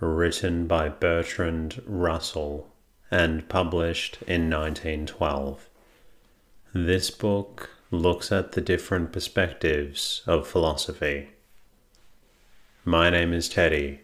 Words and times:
written 0.00 0.66
by 0.66 0.88
Bertrand 0.88 1.82
Russell 1.86 2.70
and 3.10 3.48
published 3.48 4.18
in 4.26 4.50
1912. 4.50 5.68
This 6.74 7.10
book 7.10 7.70
looks 7.90 8.30
at 8.32 8.52
the 8.52 8.60
different 8.60 9.12
perspectives 9.12 10.22
of 10.26 10.46
philosophy. 10.46 11.30
My 12.84 13.10
name 13.10 13.32
is 13.32 13.48
Teddy, 13.48 14.00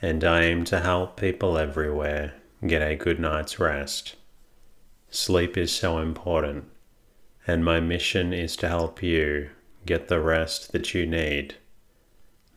and 0.00 0.24
I 0.24 0.42
aim 0.42 0.64
to 0.64 0.80
help 0.80 1.20
people 1.20 1.58
everywhere 1.58 2.34
get 2.66 2.82
a 2.82 2.96
good 2.96 3.20
night's 3.20 3.58
rest. 3.58 4.16
Sleep 5.10 5.58
is 5.58 5.72
so 5.72 5.98
important, 5.98 6.64
and 7.46 7.64
my 7.64 7.80
mission 7.80 8.32
is 8.32 8.56
to 8.56 8.68
help 8.68 9.02
you 9.02 9.50
get 9.84 10.08
the 10.08 10.20
rest 10.20 10.72
that 10.72 10.94
you 10.94 11.06
need. 11.06 11.56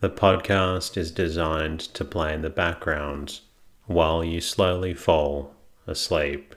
The 0.06 0.12
podcast 0.12 0.98
is 0.98 1.10
designed 1.10 1.80
to 1.96 2.06
play 2.06 2.36
in 2.36 2.44
the 2.44 2.52
background 2.52 3.40
while 3.88 4.24
you 4.24 4.40
slowly 4.40 4.94
fall 4.94 5.56
asleep. 5.88 6.54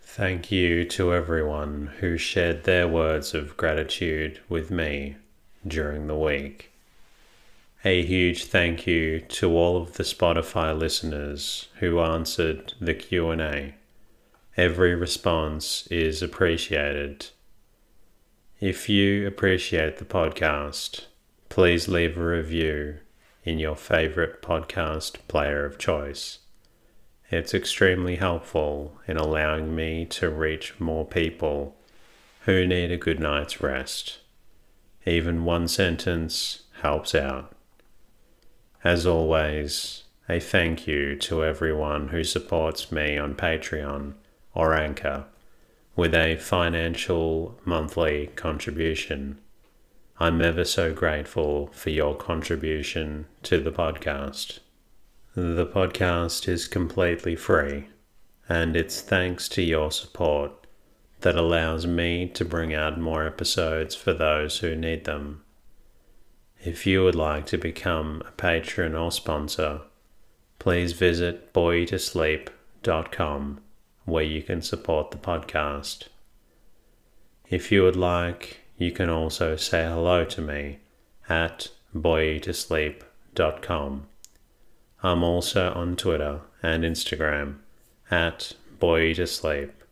Thank 0.00 0.50
you 0.50 0.84
to 0.86 1.14
everyone 1.14 1.92
who 2.00 2.18
shared 2.18 2.64
their 2.64 2.88
words 2.88 3.32
of 3.32 3.56
gratitude 3.56 4.40
with 4.48 4.72
me 4.72 5.18
during 5.64 6.08
the 6.08 6.16
week. 6.16 6.72
A 7.84 8.02
huge 8.02 8.46
thank 8.46 8.88
you 8.88 9.20
to 9.20 9.56
all 9.56 9.76
of 9.80 9.92
the 9.92 10.02
Spotify 10.02 10.76
listeners 10.76 11.68
who 11.78 12.00
answered 12.00 12.74
the 12.80 12.94
Q&A. 12.94 13.76
Every 14.56 14.96
response 14.96 15.86
is 15.92 16.22
appreciated. 16.22 17.26
If 18.58 18.88
you 18.88 19.28
appreciate 19.28 19.98
the 19.98 20.04
podcast, 20.04 21.02
please 21.52 21.86
leave 21.86 22.16
a 22.16 22.24
review 22.24 22.94
in 23.44 23.58
your 23.58 23.76
favorite 23.76 24.40
podcast 24.40 25.18
player 25.28 25.66
of 25.66 25.76
choice. 25.76 26.38
It's 27.30 27.52
extremely 27.52 28.16
helpful 28.16 28.98
in 29.06 29.18
allowing 29.18 29.76
me 29.76 30.06
to 30.06 30.30
reach 30.30 30.80
more 30.80 31.04
people 31.04 31.76
who 32.46 32.66
need 32.66 32.90
a 32.90 32.96
good 32.96 33.20
night's 33.20 33.60
rest. 33.60 34.20
Even 35.04 35.44
one 35.44 35.68
sentence 35.68 36.62
helps 36.80 37.14
out. 37.14 37.54
As 38.82 39.06
always, 39.06 40.04
a 40.30 40.40
thank 40.40 40.86
you 40.86 41.16
to 41.16 41.44
everyone 41.44 42.08
who 42.08 42.24
supports 42.24 42.90
me 42.90 43.18
on 43.18 43.34
Patreon 43.34 44.14
or 44.54 44.72
Anchor 44.72 45.26
with 45.96 46.14
a 46.14 46.36
financial 46.36 47.60
monthly 47.66 48.28
contribution. 48.36 49.41
I'm 50.20 50.42
ever 50.42 50.64
so 50.64 50.92
grateful 50.92 51.68
for 51.72 51.90
your 51.90 52.14
contribution 52.14 53.26
to 53.44 53.58
the 53.58 53.72
podcast. 53.72 54.58
The 55.34 55.66
podcast 55.66 56.48
is 56.48 56.68
completely 56.68 57.34
free, 57.34 57.88
and 58.48 58.76
it's 58.76 59.00
thanks 59.00 59.48
to 59.50 59.62
your 59.62 59.90
support 59.90 60.52
that 61.20 61.36
allows 61.36 61.86
me 61.86 62.28
to 62.28 62.44
bring 62.44 62.74
out 62.74 63.00
more 63.00 63.26
episodes 63.26 63.94
for 63.94 64.12
those 64.12 64.58
who 64.58 64.76
need 64.76 65.04
them. 65.04 65.42
If 66.62 66.86
you 66.86 67.02
would 67.02 67.14
like 67.14 67.46
to 67.46 67.58
become 67.58 68.22
a 68.26 68.32
patron 68.32 68.94
or 68.94 69.10
sponsor, 69.10 69.80
please 70.58 70.92
visit 70.92 71.52
boreyoutosleep.com 71.52 73.60
where 74.04 74.24
you 74.24 74.42
can 74.42 74.62
support 74.62 75.10
the 75.10 75.16
podcast. 75.16 76.08
If 77.48 77.72
you 77.72 77.82
would 77.82 77.96
like, 77.96 78.61
you 78.82 78.92
can 78.92 79.08
also 79.08 79.56
say 79.56 79.84
hello 79.84 80.24
to 80.24 80.40
me 80.40 80.78
at 81.28 81.68
boreyoutosleep.com 81.94 84.06
I'm 85.04 85.24
also 85.24 85.72
on 85.72 85.96
Twitter 85.96 86.42
and 86.62 86.84
Instagram 86.84 87.56
at 88.08 88.52
Boy 88.78 89.14
to 89.14 89.26
Sleep. 89.26 89.82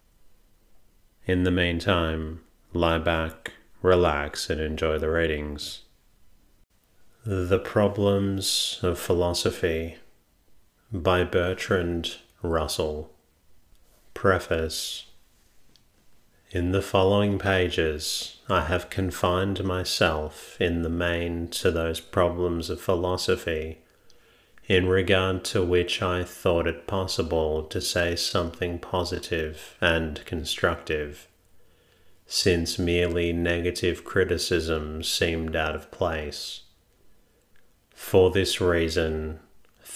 In 1.26 1.42
the 1.42 1.50
meantime, 1.50 2.42
lie 2.72 2.98
back, 2.98 3.54
relax, 3.82 4.48
and 4.50 4.60
enjoy 4.60 4.98
the 4.98 5.10
readings. 5.10 5.80
The 7.26 7.58
Problems 7.58 8.78
of 8.82 9.00
Philosophy 9.00 9.96
by 10.92 11.24
Bertrand 11.24 12.18
Russell. 12.42 13.10
Preface 14.14 15.06
In 16.52 16.72
the 16.72 16.82
following 16.82 17.38
pages, 17.38 18.38
I 18.48 18.62
have 18.62 18.90
confined 18.90 19.62
myself 19.62 20.60
in 20.60 20.82
the 20.82 20.88
main 20.88 21.46
to 21.48 21.70
those 21.70 22.00
problems 22.00 22.68
of 22.68 22.80
philosophy 22.80 23.78
in 24.66 24.88
regard 24.88 25.44
to 25.44 25.64
which 25.64 26.02
I 26.02 26.24
thought 26.24 26.66
it 26.66 26.88
possible 26.88 27.62
to 27.62 27.80
say 27.80 28.16
something 28.16 28.80
positive 28.80 29.76
and 29.80 30.24
constructive, 30.24 31.28
since 32.26 32.80
merely 32.80 33.32
negative 33.32 34.02
criticism 34.02 35.04
seemed 35.04 35.54
out 35.54 35.76
of 35.76 35.92
place. 35.92 36.62
For 37.94 38.32
this 38.32 38.60
reason, 38.60 39.38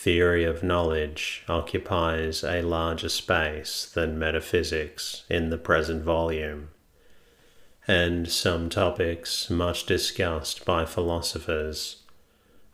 theory 0.05 0.45
of 0.45 0.63
knowledge 0.63 1.43
occupies 1.49 2.45
a 2.45 2.61
larger 2.61 3.09
space 3.09 3.91
than 3.95 4.19
metaphysics 4.19 5.25
in 5.31 5.49
the 5.49 5.57
present 5.57 6.05
volume, 6.05 6.69
and 7.89 8.31
some 8.31 8.69
topics 8.69 9.49
much 9.49 9.87
discussed 9.87 10.63
by 10.67 10.85
philosophers 10.85 12.03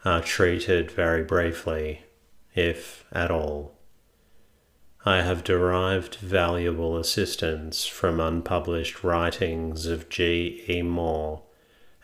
are 0.04 0.20
treated 0.20 0.91
very 0.91 1.22
briefly, 1.22 2.02
if 2.56 3.04
at 3.12 3.30
all. 3.30 3.78
I 5.04 5.22
have 5.22 5.44
derived 5.44 6.16
valuable 6.16 6.98
assistance 6.98 7.86
from 7.86 8.18
unpublished 8.18 9.04
writings 9.04 9.86
of 9.86 10.08
G. 10.08 10.64
E. 10.68 10.82
Moore 10.82 11.44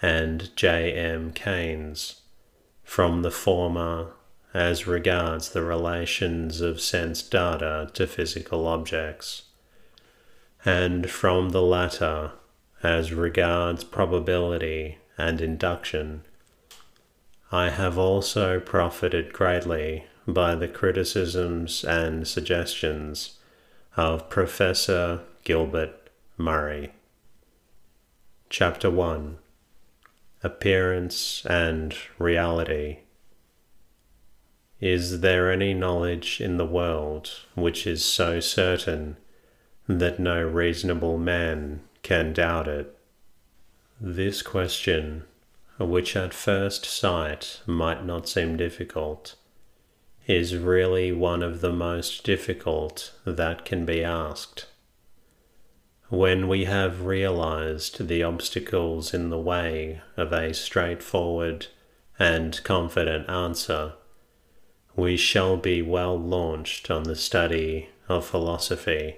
and 0.01 0.55
J. 0.55 0.93
M. 0.93 1.33
Keynes, 1.33 2.21
from 2.85 3.23
the 3.23 3.33
former 3.33 4.13
as 4.57 4.87
regards 4.87 5.51
the 5.51 5.63
relations 5.63 6.63
of 6.63 6.81
sense 6.81 7.23
data 7.23 7.91
to 7.93 8.07
physical 8.07 8.67
objects, 8.67 9.43
and 10.65 11.11
from 11.11 11.51
the 11.51 11.61
latter 11.61 12.33
as 12.83 13.13
regards 13.13 13.85
probability 13.85 14.97
and 15.19 15.43
induction 15.43 16.23
I 17.53 17.71
have 17.71 17.97
also 17.97 18.59
profited 18.59 19.33
greatly 19.33 20.07
by 20.27 20.57
the 20.57 20.67
criticisms 20.67 21.85
and 21.85 22.27
suggestions 22.27 23.39
of 23.97 24.29
Professor 24.29 25.21
Gilbert 25.45 26.11
Murray. 26.37 26.93
Chapter 28.51 28.91
1 28.91 29.39
Appearance 30.43 31.47
and 31.47 31.95
Reality 32.19 32.99
Is 34.81 35.21
there 35.21 35.51
any 35.51 35.73
knowledge 35.75 36.41
in 36.41 36.57
the 36.57 36.67
world 36.67 37.31
which 37.55 37.87
is 37.87 38.05
so 38.05 38.41
certain 38.41 39.17
that 39.89 40.19
no 40.19 40.43
reasonable 40.43 41.19
man 41.19 41.81
can 42.03 42.33
doubt 42.33 42.69
it? 42.69 42.97
This 44.01 44.43
question 44.43 45.25
which 45.79 46.17
at 46.17 46.33
first 46.33 46.85
sight 46.85 47.61
might 47.67 48.05
not 48.05 48.29
seem 48.29 48.57
difficult, 48.57 49.35
is 50.27 50.57
really 50.57 51.13
one 51.13 51.43
of 51.43 51.61
the 51.61 51.73
most 51.73 52.25
difficult 52.25 53.13
that 53.25 53.65
can 53.65 53.85
be 53.85 54.03
asked. 54.03 54.67
When 56.09 56.49
we 56.49 56.65
have 56.65 57.05
realized 57.05 58.09
the 58.09 58.23
obstacles 58.23 59.13
in 59.13 59.29
the 59.29 59.39
way 59.39 60.01
of 60.17 60.33
a 60.33 60.55
straightforward 60.55 61.67
and 62.19 62.63
confident 62.65 63.29
answer, 63.29 63.95
we 64.97 65.17
shall 65.17 65.57
be 65.57 65.81
well 65.83 66.19
launched 66.19 66.91
on 66.91 67.05
the 67.05 67.17
study 67.17 67.89
of 68.09 68.27
philosophy 68.27 69.17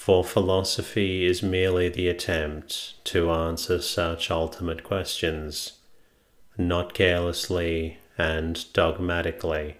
for 0.00 0.24
philosophy 0.24 1.26
is 1.26 1.42
merely 1.42 1.88
the 1.90 2.08
attempt 2.08 3.04
to 3.04 3.30
answer 3.30 3.82
such 3.82 4.30
ultimate 4.30 4.82
questions, 4.82 5.72
not 6.56 6.94
carelessly 6.94 7.98
and 8.16 8.72
dogmatically, 8.72 9.76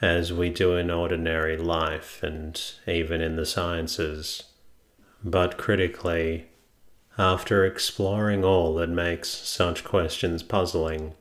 as 0.00 0.32
we 0.32 0.50
do 0.50 0.76
in 0.76 0.90
ordinary 0.90 1.56
life 1.56 2.22
and 2.22 2.60
even 2.86 3.20
in 3.20 3.36
the 3.36 3.46
sciences. 3.46 4.44
But 5.24 5.56
critically, 5.56 6.46
after 7.18 7.64
exploring 7.64 8.44
all 8.44 8.74
that 8.76 8.90
makes 8.90 9.30
such 9.30 9.82
questions 9.82 10.42
puzzling, 10.42 11.14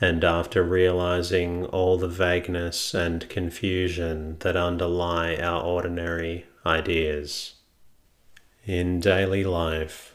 and 0.00 0.22
after 0.24 0.62
realizing 0.62 1.64
all 1.66 1.96
the 1.96 2.08
vagueness 2.08 2.92
and 2.92 3.28
confusion 3.28 4.36
that 4.40 4.56
underlie 4.56 5.36
our 5.36 5.62
ordinary 5.62 6.44
ideas, 6.66 7.54
in 8.66 9.00
daily 9.00 9.42
life, 9.42 10.14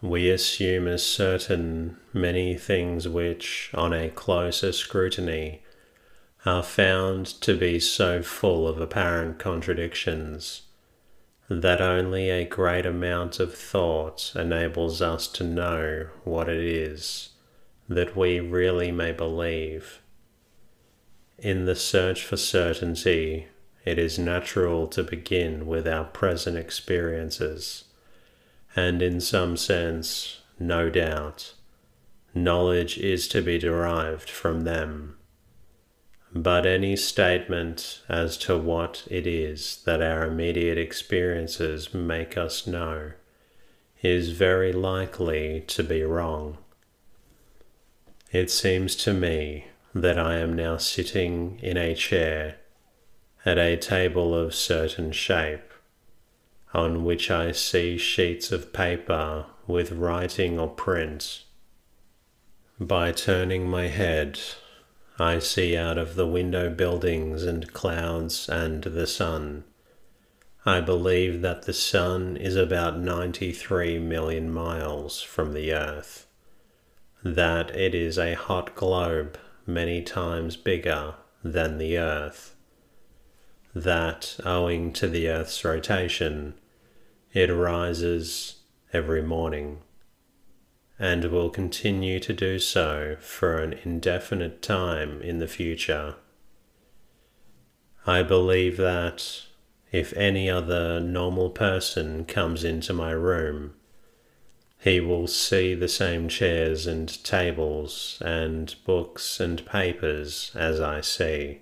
we 0.00 0.30
assume 0.30 0.86
as 0.86 1.04
certain 1.04 1.96
many 2.12 2.56
things 2.56 3.08
which, 3.08 3.70
on 3.74 3.92
a 3.92 4.08
closer 4.08 4.72
scrutiny, 4.72 5.62
are 6.46 6.62
found 6.62 7.26
to 7.26 7.56
be 7.56 7.78
so 7.80 8.22
full 8.22 8.66
of 8.66 8.80
apparent 8.80 9.38
contradictions 9.38 10.62
that 11.50 11.80
only 11.80 12.30
a 12.30 12.44
great 12.44 12.86
amount 12.86 13.40
of 13.40 13.54
thought 13.54 14.32
enables 14.36 15.02
us 15.02 15.26
to 15.26 15.42
know 15.42 16.06
what 16.24 16.48
it 16.48 16.62
is 16.62 17.30
that 17.88 18.16
we 18.16 18.40
really 18.40 18.92
may 18.92 19.12
believe. 19.12 20.00
In 21.38 21.64
the 21.64 21.76
search 21.76 22.24
for 22.24 22.36
certainty, 22.36 23.46
it 23.84 23.98
is 23.98 24.18
natural 24.18 24.86
to 24.88 25.02
begin 25.02 25.66
with 25.66 25.86
our 25.86 26.04
present 26.04 26.56
experiences 26.56 27.84
and 28.78 29.02
in 29.02 29.20
some 29.20 29.56
sense, 29.56 30.40
no 30.58 30.90
doubt, 30.90 31.54
knowledge 32.34 32.98
is 32.98 33.26
to 33.28 33.42
be 33.42 33.58
derived 33.58 34.30
from 34.30 34.62
them. 34.62 35.16
But 36.32 36.66
any 36.66 36.94
statement 36.94 38.02
as 38.08 38.36
to 38.38 38.58
what 38.58 39.04
it 39.10 39.26
is 39.26 39.82
that 39.86 40.02
our 40.02 40.24
immediate 40.26 40.78
experiences 40.78 41.94
make 41.94 42.36
us 42.36 42.66
know 42.66 43.12
is 44.02 44.30
very 44.30 44.72
likely 44.72 45.64
to 45.66 45.82
be 45.82 46.02
wrong. 46.02 46.58
It 48.30 48.50
seems 48.50 48.94
to 48.96 49.14
me 49.14 49.68
that 49.94 50.18
I 50.18 50.36
am 50.36 50.54
now 50.54 50.76
sitting 50.76 51.58
in 51.62 51.76
a 51.76 51.94
chair 51.94 52.56
at 53.44 53.58
a 53.58 53.76
table 53.76 54.34
of 54.34 54.54
certain 54.54 55.12
shape 55.12 55.72
on 56.74 57.04
which 57.04 57.30
I 57.30 57.52
see 57.52 57.96
sheets 57.96 58.52
of 58.52 58.72
paper 58.72 59.46
with 59.66 59.92
writing 59.92 60.58
or 60.58 60.68
print. 60.68 61.44
By 62.78 63.12
turning 63.12 63.68
my 63.68 63.88
head, 63.88 64.38
I 65.18 65.40
see 65.40 65.76
out 65.76 65.98
of 65.98 66.14
the 66.14 66.26
window 66.26 66.70
buildings 66.70 67.42
and 67.42 67.72
clouds 67.72 68.48
and 68.48 68.84
the 68.84 69.06
sun. 69.06 69.64
I 70.64 70.80
believe 70.80 71.40
that 71.40 71.62
the 71.62 71.72
sun 71.72 72.36
is 72.36 72.54
about 72.54 72.98
93 72.98 73.98
million 73.98 74.52
miles 74.52 75.20
from 75.20 75.54
the 75.54 75.72
earth, 75.72 76.27
that 77.22 77.74
it 77.74 77.94
is 77.94 78.18
a 78.18 78.34
hot 78.34 78.74
globe 78.74 79.38
many 79.66 80.02
times 80.02 80.56
bigger 80.56 81.14
than 81.42 81.78
the 81.78 81.98
earth 81.98 82.54
that, 83.74 84.36
owing 84.44 84.92
to 84.94 85.08
the 85.08 85.28
Earth's 85.28 85.64
rotation, 85.64 86.54
it 87.32 87.50
rises 87.52 88.56
every 88.92 89.22
morning 89.22 89.78
and 90.98 91.26
will 91.26 91.50
continue 91.50 92.18
to 92.18 92.32
do 92.32 92.58
so 92.58 93.16
for 93.20 93.58
an 93.58 93.72
indefinite 93.84 94.62
time 94.62 95.22
in 95.22 95.38
the 95.38 95.46
future. 95.46 96.16
I 98.06 98.22
believe 98.22 98.78
that 98.78 99.42
if 99.92 100.12
any 100.14 100.50
other 100.50 100.98
normal 100.98 101.50
person 101.50 102.24
comes 102.24 102.64
into 102.64 102.92
my 102.92 103.10
room, 103.12 103.74
he 104.78 105.00
will 105.00 105.26
see 105.26 105.74
the 105.74 105.88
same 105.88 106.28
chairs 106.28 106.86
and 106.86 107.22
tables 107.24 108.20
and 108.24 108.74
books 108.84 109.40
and 109.40 109.64
papers 109.66 110.52
as 110.54 110.80
I 110.80 111.00
see 111.00 111.60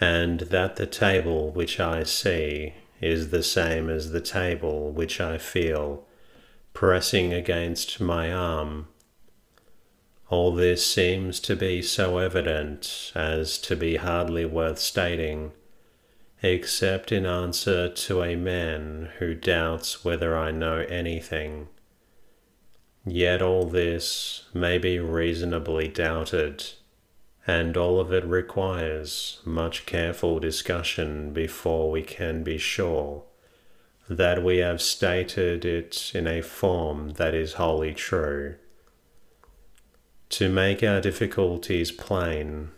and 0.00 0.40
that 0.40 0.76
the 0.76 0.86
table 0.86 1.50
which 1.50 1.80
I 1.80 2.02
see 2.02 2.74
is 3.00 3.30
the 3.30 3.42
same 3.42 3.88
as 3.88 4.10
the 4.10 4.20
table 4.20 4.90
which 4.90 5.20
I 5.20 5.38
feel 5.38 6.04
pressing 6.74 7.32
against 7.32 8.00
my 8.00 8.32
arm. 8.32 8.88
All 10.28 10.52
this 10.52 10.84
seems 10.84 11.40
to 11.40 11.56
be 11.56 11.80
so 11.82 12.18
evident 12.18 13.12
as 13.14 13.58
to 13.58 13.76
be 13.76 13.96
hardly 13.96 14.44
worth 14.44 14.78
stating, 14.78 15.52
except 16.42 17.12
in 17.12 17.24
answer 17.24 17.88
to 17.88 18.22
a 18.22 18.36
man 18.36 19.10
who 19.18 19.34
doubts 19.34 20.04
whether 20.04 20.36
I 20.36 20.50
know 20.50 20.78
anything. 20.88 21.68
Yet 23.06 23.40
all 23.40 23.66
this 23.66 24.44
may 24.52 24.78
be 24.78 24.98
reasonably 24.98 25.86
doubted 25.86 26.64
and 27.46 27.76
all 27.76 28.00
of 28.00 28.12
it 28.12 28.24
requires 28.24 29.40
much 29.44 29.86
careful 29.86 30.40
discussion 30.40 31.32
before 31.32 31.90
we 31.90 32.02
can 32.02 32.42
be 32.42 32.58
sure 32.58 33.22
that 34.08 34.42
we 34.42 34.58
have 34.58 34.82
stated 34.82 35.64
it 35.64 36.10
in 36.14 36.26
a 36.26 36.42
form 36.42 37.10
that 37.10 37.34
is 37.34 37.54
wholly 37.54 37.94
true. 37.94 38.56
To 40.30 40.48
make 40.48 40.82
our 40.82 41.00
difficulties 41.00 41.92
plain, 41.92 42.70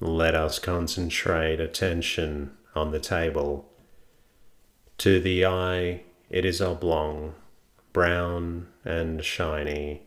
let 0.00 0.34
us 0.34 0.58
concentrate 0.58 1.60
attention 1.60 2.52
on 2.74 2.90
the 2.90 3.00
table. 3.00 3.68
To 4.98 5.20
the 5.20 5.44
eye, 5.44 6.02
it 6.30 6.46
is 6.46 6.62
oblong, 6.62 7.34
brown, 7.94 8.66
and 8.84 9.24
shiny. 9.24 10.02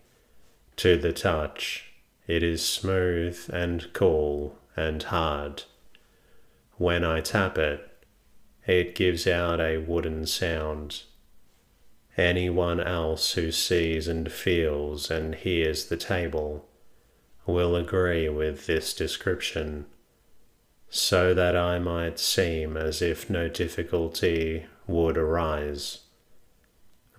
To 0.75 0.95
the 0.95 1.13
touch, 1.13 1.85
it 2.27 2.43
is 2.43 2.63
smooth 2.63 3.49
and 3.51 3.91
cool 3.93 4.59
and 4.75 5.01
hard. 5.01 5.63
When 6.73 7.03
I 7.03 7.21
tap 7.21 7.57
it, 7.57 7.89
it 8.67 8.93
gives 8.93 9.25
out 9.25 9.59
a 9.59 9.77
wooden 9.79 10.27
sound. 10.27 11.03
Anyone 12.17 12.79
else 12.79 13.31
who 13.31 13.51
sees 13.51 14.07
and 14.07 14.31
feels 14.31 15.09
and 15.09 15.33
hears 15.33 15.85
the 15.85 15.97
table 15.97 16.67
will 17.45 17.75
agree 17.75 18.27
with 18.27 18.65
this 18.65 18.93
description, 18.93 19.85
so 20.89 21.33
that 21.33 21.55
I 21.55 21.79
might 21.79 22.19
seem 22.19 22.75
as 22.75 23.01
if 23.01 23.29
no 23.29 23.47
difficulty 23.47 24.65
would 24.85 25.17
arise. 25.17 25.99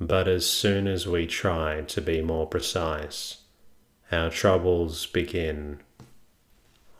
But 0.00 0.28
as 0.28 0.46
soon 0.46 0.86
as 0.86 1.06
we 1.06 1.26
try 1.26 1.82
to 1.82 2.00
be 2.00 2.22
more 2.22 2.46
precise, 2.46 3.38
our 4.12 4.30
troubles 4.30 5.06
begin. 5.06 5.80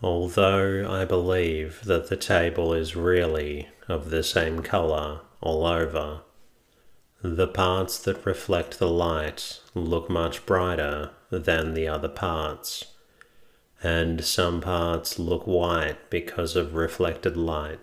Although 0.02 0.90
I 0.90 1.04
believe 1.04 1.84
that 1.84 2.08
the 2.08 2.16
table 2.16 2.72
is 2.72 2.96
really 2.96 3.68
of 3.88 4.10
the 4.10 4.22
same 4.22 4.62
colour 4.62 5.20
all 5.40 5.66
over, 5.66 6.20
the 7.22 7.48
parts 7.48 7.98
that 7.98 8.24
reflect 8.26 8.78
the 8.78 8.88
light 8.88 9.60
look 9.74 10.08
much 10.08 10.46
brighter 10.46 11.10
than 11.30 11.74
the 11.74 11.88
other 11.88 12.08
parts, 12.08 12.84
and 13.82 14.24
some 14.24 14.60
parts 14.60 15.18
look 15.18 15.46
white 15.46 16.10
because 16.10 16.56
of 16.56 16.74
reflected 16.74 17.36
light. 17.36 17.80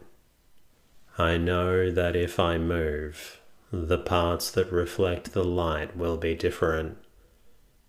I 1.18 1.38
know 1.38 1.90
that 1.92 2.16
if 2.16 2.40
I 2.40 2.58
move, 2.58 3.42
the 3.72 3.98
parts 3.98 4.52
that 4.52 4.72
reflect 4.72 5.34
the 5.34 5.44
light 5.44 5.96
will 5.98 6.18
be 6.18 6.36
different 6.36 6.98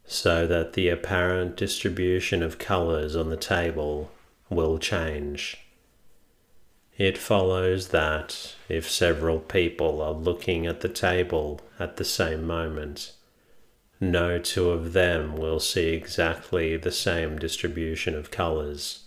so 0.07 0.47
that 0.47 0.75
the 0.75 0.89
apparent 0.89 1.57
distribution 1.57 2.43
of 2.43 2.59
colors 2.59 3.17
on 3.17 3.29
the 3.29 3.37
table 3.37 4.11
will 4.49 4.79
change. 4.79 5.59
It 6.97 7.19
follows 7.19 7.89
that 7.89 8.55
if 8.69 8.89
several 8.89 9.41
people 9.41 10.01
are 10.01 10.13
looking 10.13 10.67
at 10.67 10.81
the 10.81 10.89
table 10.89 11.61
at 11.79 11.97
the 11.97 12.05
same 12.05 12.47
moment, 12.47 13.13
no 14.01 14.39
two 14.39 14.71
of 14.71 14.93
them 14.93 15.37
will 15.37 15.61
see 15.61 15.89
exactly 15.89 16.77
the 16.77 16.93
same 16.93 17.39
distribution 17.39 18.15
of 18.15 18.31
colors, 18.31 19.05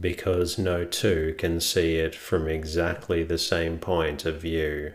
because 0.00 0.58
no 0.58 0.84
two 0.84 1.34
can 1.38 1.60
see 1.60 1.96
it 1.96 2.14
from 2.14 2.46
exactly 2.46 3.22
the 3.24 3.38
same 3.38 3.78
point 3.78 4.24
of 4.24 4.40
view, 4.40 4.92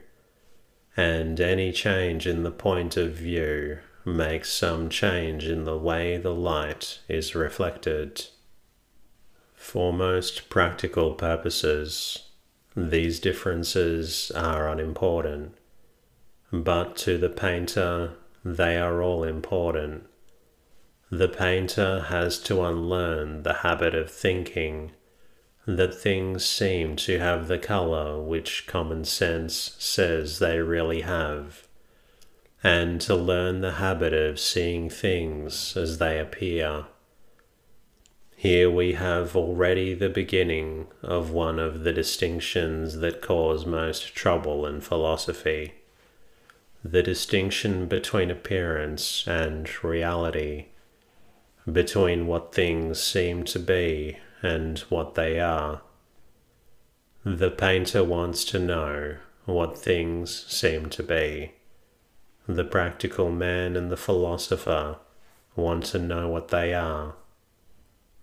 and 0.96 1.40
any 1.40 1.72
change 1.72 2.28
in 2.28 2.44
the 2.44 2.52
point 2.52 2.98
of 2.98 3.14
view 3.14 3.80
makes 4.06 4.52
some 4.52 4.90
change 4.90 5.46
in 5.46 5.64
the 5.64 5.78
way 5.78 6.18
the 6.18 6.34
light 6.34 7.00
is 7.08 7.36
reflected. 7.36 8.26
For 9.56 9.94
most 9.94 10.50
practical 10.50 11.14
purposes, 11.14 12.30
these 12.76 13.20
differences 13.20 14.32
are 14.36 14.68
unimportant, 14.68 15.56
but 16.52 16.96
to 16.98 17.18
the 17.18 17.30
painter 17.30 18.14
they 18.44 18.78
are 18.78 19.02
all 19.02 19.24
important. 19.24 20.08
The 21.10 21.30
painter 21.30 22.02
has 22.10 22.40
to 22.40 22.64
unlearn 22.64 23.44
the 23.44 23.54
habit 23.54 23.96
of 23.96 24.12
thinking 24.12 24.92
that 25.66 25.94
things 25.94 26.46
seem 26.46 26.96
to 26.96 27.20
have 27.20 27.48
the 27.48 27.58
color 27.58 28.22
which 28.22 28.68
common 28.68 29.06
sense 29.06 29.76
says 29.80 30.40
they 30.40 30.60
really 30.60 31.02
have, 31.02 31.68
and 32.64 33.00
to 33.02 33.16
learn 33.16 33.62
the 33.62 33.74
habit 33.74 34.14
of 34.14 34.40
seeing 34.40 34.90
things 34.90 35.78
as 35.78 35.98
they 35.98 36.20
appear. 36.20 36.86
Here 38.36 38.70
we 38.70 38.94
have 38.94 39.38
already 39.38 39.94
the 39.94 40.10
beginning 40.10 40.88
of 41.02 41.32
one 41.32 41.60
of 41.60 41.84
the 41.84 41.94
distinctions 41.94 42.98
that 42.98 43.22
cause 43.22 43.66
most 43.66 44.14
trouble 44.14 44.66
in 44.66 44.82
philosophy 44.82 45.76
the 46.84 47.02
distinction 47.02 47.86
between 47.86 48.30
appearance 48.30 49.26
and 49.26 49.84
reality, 49.84 50.66
between 51.72 52.28
what 52.28 52.54
things 52.54 53.02
seem 53.02 53.46
to 53.46 53.58
be 53.58 54.18
and 54.44 54.80
what 54.90 55.16
they 55.16 55.40
are. 55.40 55.82
The 57.24 57.50
painter 57.50 58.04
wants 58.04 58.44
to 58.46 58.60
know 58.60 59.16
what 59.46 59.78
things 59.78 60.46
seem 60.48 60.90
to 60.90 61.02
be. 61.02 61.54
The 62.48 62.66
practical 62.66 63.32
man 63.32 63.78
and 63.78 63.90
the 63.90 63.98
philosopher 63.98 64.98
want 65.56 65.86
to 65.86 66.00
know 66.00 66.28
what 66.28 66.50
they 66.50 66.74
are. 66.74 67.16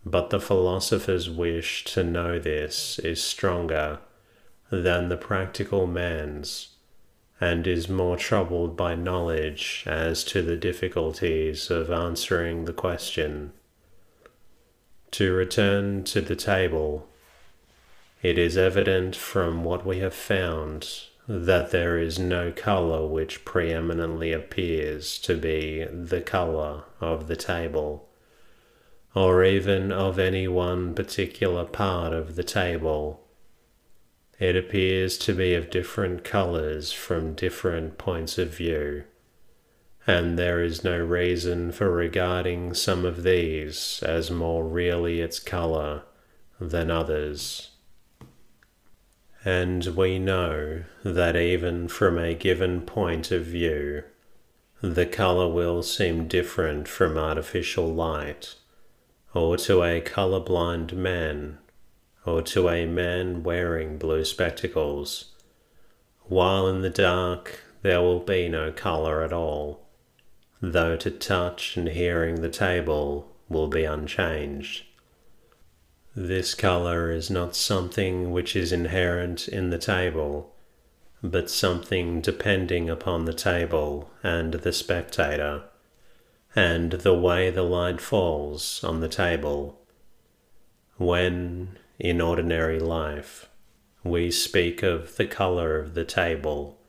But 0.05 0.31
the 0.31 0.41
philosopher's 0.41 1.29
wish 1.29 1.85
to 1.87 2.05
know 2.05 2.39
this 2.39 2.99
is 2.99 3.23
stronger 3.23 3.99
than 4.71 5.09
the 5.09 5.17
practical 5.17 5.87
man's 5.87 6.69
and 7.41 7.67
is 7.67 7.89
more 7.89 8.19
troubled 8.19 8.77
by 8.77 8.95
knowledge 8.95 9.85
as 9.87 10.23
to 10.25 10.43
the 10.43 10.57
difficulties 10.57 11.71
of 11.71 11.91
answering 11.91 12.67
the 12.67 12.73
question. 12.73 13.53
To 15.13 15.33
return 15.33 16.05
to 16.05 16.21
the 16.21 16.37
table, 16.37 17.09
it 18.23 18.39
is 18.39 18.57
evident 18.57 19.17
from 19.17 19.65
what 19.65 19.85
we 19.85 19.99
have 19.99 20.15
found 20.15 20.89
that 21.27 21.71
there 21.71 21.99
is 21.99 22.19
no 22.19 22.53
color 22.53 23.07
which 23.07 23.45
preeminently 23.45 24.33
appears 24.33 25.19
to 25.21 25.37
be 25.37 25.85
the 25.85 26.21
color 26.21 26.85
of 27.01 27.29
the 27.29 27.37
table, 27.37 28.09
or 29.15 29.45
even 29.45 29.91
of 29.91 30.19
any 30.19 30.47
one 30.49 30.95
particular 30.95 31.65
part 31.65 32.13
of 32.13 32.37
the 32.37 32.45
table. 32.45 33.21
It 34.39 34.57
appears 34.57 35.19
to 35.19 35.35
be 35.35 35.55
of 35.55 35.71
different 35.71 36.25
colors 36.25 36.93
from 36.93 37.35
different 37.35 37.99
points 37.99 38.39
of 38.39 38.55
view, 38.55 39.05
and 40.11 40.37
there 40.37 40.61
is 40.61 40.83
no 40.83 40.99
reason 40.99 41.71
for 41.71 41.89
regarding 41.89 42.75
some 42.75 43.05
of 43.05 43.23
these 43.23 44.03
as 44.05 44.29
more 44.29 44.65
really 44.65 45.21
its 45.21 45.39
color 45.39 46.03
than 46.59 46.91
others. 46.91 47.71
And 49.45 49.85
we 49.87 50.19
know 50.19 50.83
that 51.05 51.37
even 51.37 51.87
from 51.87 52.19
a 52.19 52.35
given 52.35 52.81
point 52.81 53.31
of 53.31 53.45
view, 53.45 54.03
the 54.81 55.07
color 55.07 55.49
will 55.49 55.85
seem 55.85 56.27
different 56.27 56.89
from 56.89 57.17
artificial 57.17 57.95
light, 57.95 58.57
or 59.33 59.57
to 59.59 59.85
a 59.85 60.01
colorblind 60.01 60.93
man 60.93 61.59
or 62.27 62.43
to 62.43 62.69
a 62.69 62.85
man 62.85 63.45
wearing 63.45 63.97
blue 63.97 64.25
spectacles, 64.25 65.27
while 66.25 66.67
in 66.67 66.83
the 66.83 66.91
dark 66.91 67.63
there 67.83 68.01
will 68.01 68.21
be 68.21 68.49
no 68.49 68.73
colour 68.73 69.23
at 69.23 69.33
all, 69.33 69.87
though 70.61 70.97
to 70.97 71.11
touch 71.11 71.77
and 71.77 71.89
hearing 71.89 72.41
the 72.41 72.51
table 72.51 73.31
will 73.49 73.69
be 73.69 73.85
unchanged. 73.85 74.85
This 76.15 76.55
colour 76.55 77.13
is 77.13 77.31
not 77.31 77.55
something 77.55 78.31
which 78.31 78.57
is 78.57 78.73
inherent 78.73 79.49
in 79.49 79.71
the 79.71 79.79
table, 79.79 80.53
but 81.23 81.51
something 81.51 82.21
depending 82.21 82.91
upon 82.91 83.25
the 83.25 83.33
table 83.33 84.11
and 84.23 84.55
the 84.55 84.73
spectator, 84.73 85.63
and 86.57 86.93
the 86.93 87.15
way 87.15 87.51
the 87.51 87.63
light 87.63 88.01
falls 88.01 88.83
on 88.83 89.01
the 89.01 89.09
table. 89.09 89.79
When, 90.97 91.79
in 91.99 92.21
ordinary 92.21 92.81
life, 92.81 93.49
we 94.03 94.31
speak 94.31 94.83
of 94.83 95.17
the 95.17 95.27
color 95.27 95.79
of 95.79 95.95
the 95.95 96.05
table. 96.05 96.80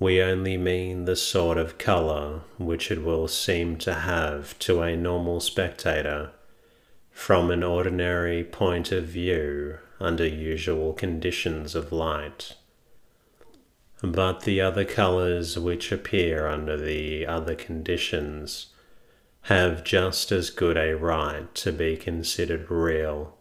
We 0.00 0.22
only 0.22 0.56
mean 0.56 1.04
the 1.04 1.14
sort 1.14 1.58
of 1.58 1.76
color 1.76 2.40
which 2.56 2.90
it 2.90 3.04
will 3.04 3.28
seem 3.28 3.76
to 3.78 3.92
have 3.92 4.58
to 4.60 4.80
a 4.80 4.96
normal 4.96 5.40
spectator 5.40 6.30
from 7.10 7.50
an 7.50 7.62
ordinary 7.62 8.42
point 8.42 8.92
of 8.92 9.04
view 9.04 9.78
under 10.00 10.26
usual 10.26 10.94
conditions 10.94 11.74
of 11.74 11.92
light. 11.92 12.54
But 14.02 14.44
the 14.44 14.62
other 14.62 14.86
colors 14.86 15.58
which 15.58 15.92
appear 15.92 16.46
under 16.48 16.78
the 16.78 17.26
other 17.26 17.54
conditions 17.54 18.68
have 19.42 19.84
just 19.84 20.32
as 20.32 20.48
good 20.48 20.78
a 20.78 20.94
right 20.94 21.54
to 21.56 21.72
be 21.72 21.98
considered 21.98 22.70
real 22.70 23.36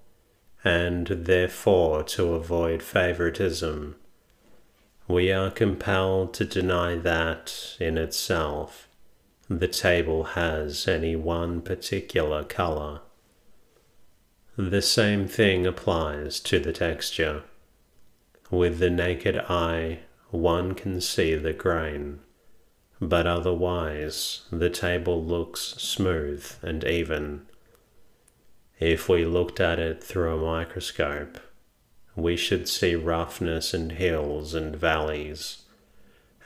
and 0.66 1.08
therefore 1.08 2.04
to 2.04 2.34
avoid 2.34 2.84
favoritism. 2.84 3.96
We 5.10 5.32
are 5.32 5.50
compelled 5.50 6.36
to 6.36 6.46
deny 6.46 6.94
that, 6.94 7.76
in 7.80 7.98
itself, 7.98 8.88
the 9.50 9.68
table 9.68 10.24
has 10.36 10.88
any 10.88 11.16
one 11.16 11.62
particular 11.62 12.44
color. 12.44 13.02
The 14.56 14.84
same 14.84 15.28
thing 15.28 15.66
applies 15.66 16.40
to 16.42 16.60
the 16.60 16.72
texture. 16.72 17.42
With 18.52 18.78
the 18.78 18.92
naked 18.92 19.36
eye, 19.50 20.02
one 20.30 20.76
can 20.76 21.02
see 21.02 21.34
the 21.34 21.54
grain, 21.54 22.20
but 23.02 23.26
otherwise 23.26 24.44
the 24.52 24.70
table 24.70 25.26
looks 25.26 25.62
smooth 25.80 26.46
and 26.62 26.84
even. 26.84 27.48
If 28.80 29.10
we 29.10 29.26
looked 29.26 29.60
at 29.60 29.80
it 29.80 30.04
through 30.04 30.38
a 30.38 30.46
microscope, 30.46 31.40
we 32.22 32.36
should 32.38 32.68
see 32.68 32.96
roughness 32.96 33.74
and 33.74 33.94
hills 33.94 34.54
and 34.54 34.76
valleys, 34.76 35.64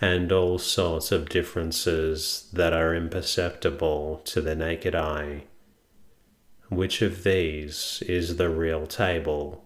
and 0.02 0.32
all 0.32 0.58
sorts 0.58 1.12
of 1.12 1.30
differences 1.30 2.50
that 2.54 2.74
are 2.74 2.96
imperceptible 2.96 4.22
to 4.26 4.42
the 4.42 4.56
naked 4.56 4.96
eye. 4.96 5.44
Which 6.70 7.02
of 7.02 7.24
these 7.24 8.02
is 8.08 8.38
the 8.38 8.50
real 8.50 8.88
table? 8.88 9.64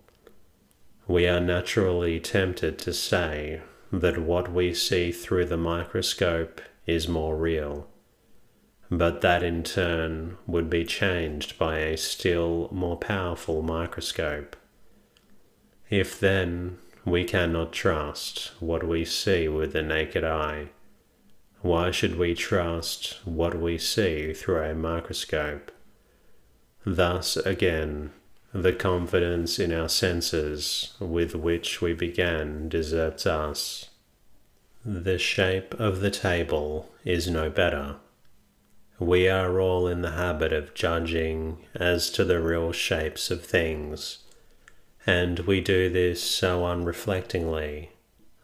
We 1.07 1.27
are 1.27 1.39
naturally 1.39 2.19
tempted 2.19 2.77
to 2.79 2.93
say 2.93 3.61
that 3.91 4.17
what 4.17 4.51
we 4.51 4.73
see 4.73 5.11
through 5.11 5.45
the 5.45 5.57
microscope 5.57 6.61
is 6.85 7.07
more 7.07 7.37
real 7.37 7.87
but 8.89 9.21
that 9.21 9.43
in 9.43 9.63
turn 9.63 10.37
would 10.47 10.69
be 10.69 10.85
changed 10.85 11.57
by 11.57 11.79
a 11.79 11.97
still 11.97 12.69
more 12.71 12.97
powerful 12.97 13.61
microscope. 13.61 14.55
If 15.89 16.19
then 16.19 16.77
we 17.05 17.23
cannot 17.23 17.71
trust 17.71 18.51
what 18.59 18.83
we 18.83 19.05
see 19.05 19.47
with 19.47 19.73
the 19.73 19.81
naked 19.81 20.23
eye, 20.23 20.69
why 21.61 21.91
should 21.91 22.17
we 22.17 22.35
trust 22.35 23.19
what 23.25 23.59
we 23.59 23.77
see 23.77 24.33
through 24.33 24.61
a 24.63 24.75
microscope? 24.75 25.71
Thus 26.85 27.37
again, 27.37 28.11
the 28.53 28.73
confidence 28.73 29.59
in 29.59 29.73
our 29.73 29.89
senses 29.89 30.93
with 30.99 31.35
which 31.35 31.81
we 31.81 31.93
began 31.93 32.69
deserts 32.69 33.25
us. 33.25 33.89
The 34.85 35.17
shape 35.17 35.73
of 35.75 35.99
the 35.99 36.11
table 36.11 36.89
is 37.03 37.27
no 37.27 37.49
better 37.49 37.97
we 38.99 39.29
are 39.29 39.59
all 39.59 39.87
in 39.87 40.01
the 40.01 40.11
habit 40.11 40.51
of 40.51 40.73
judging 40.73 41.57
as 41.75 42.09
to 42.09 42.23
the 42.23 42.41
real 42.41 42.71
shapes 42.71 43.29
of 43.29 43.43
things, 43.43 44.19
and 45.07 45.39
we 45.39 45.59
do 45.59 45.89
this 45.89 46.21
so 46.21 46.61
unreflectingly 46.61 47.89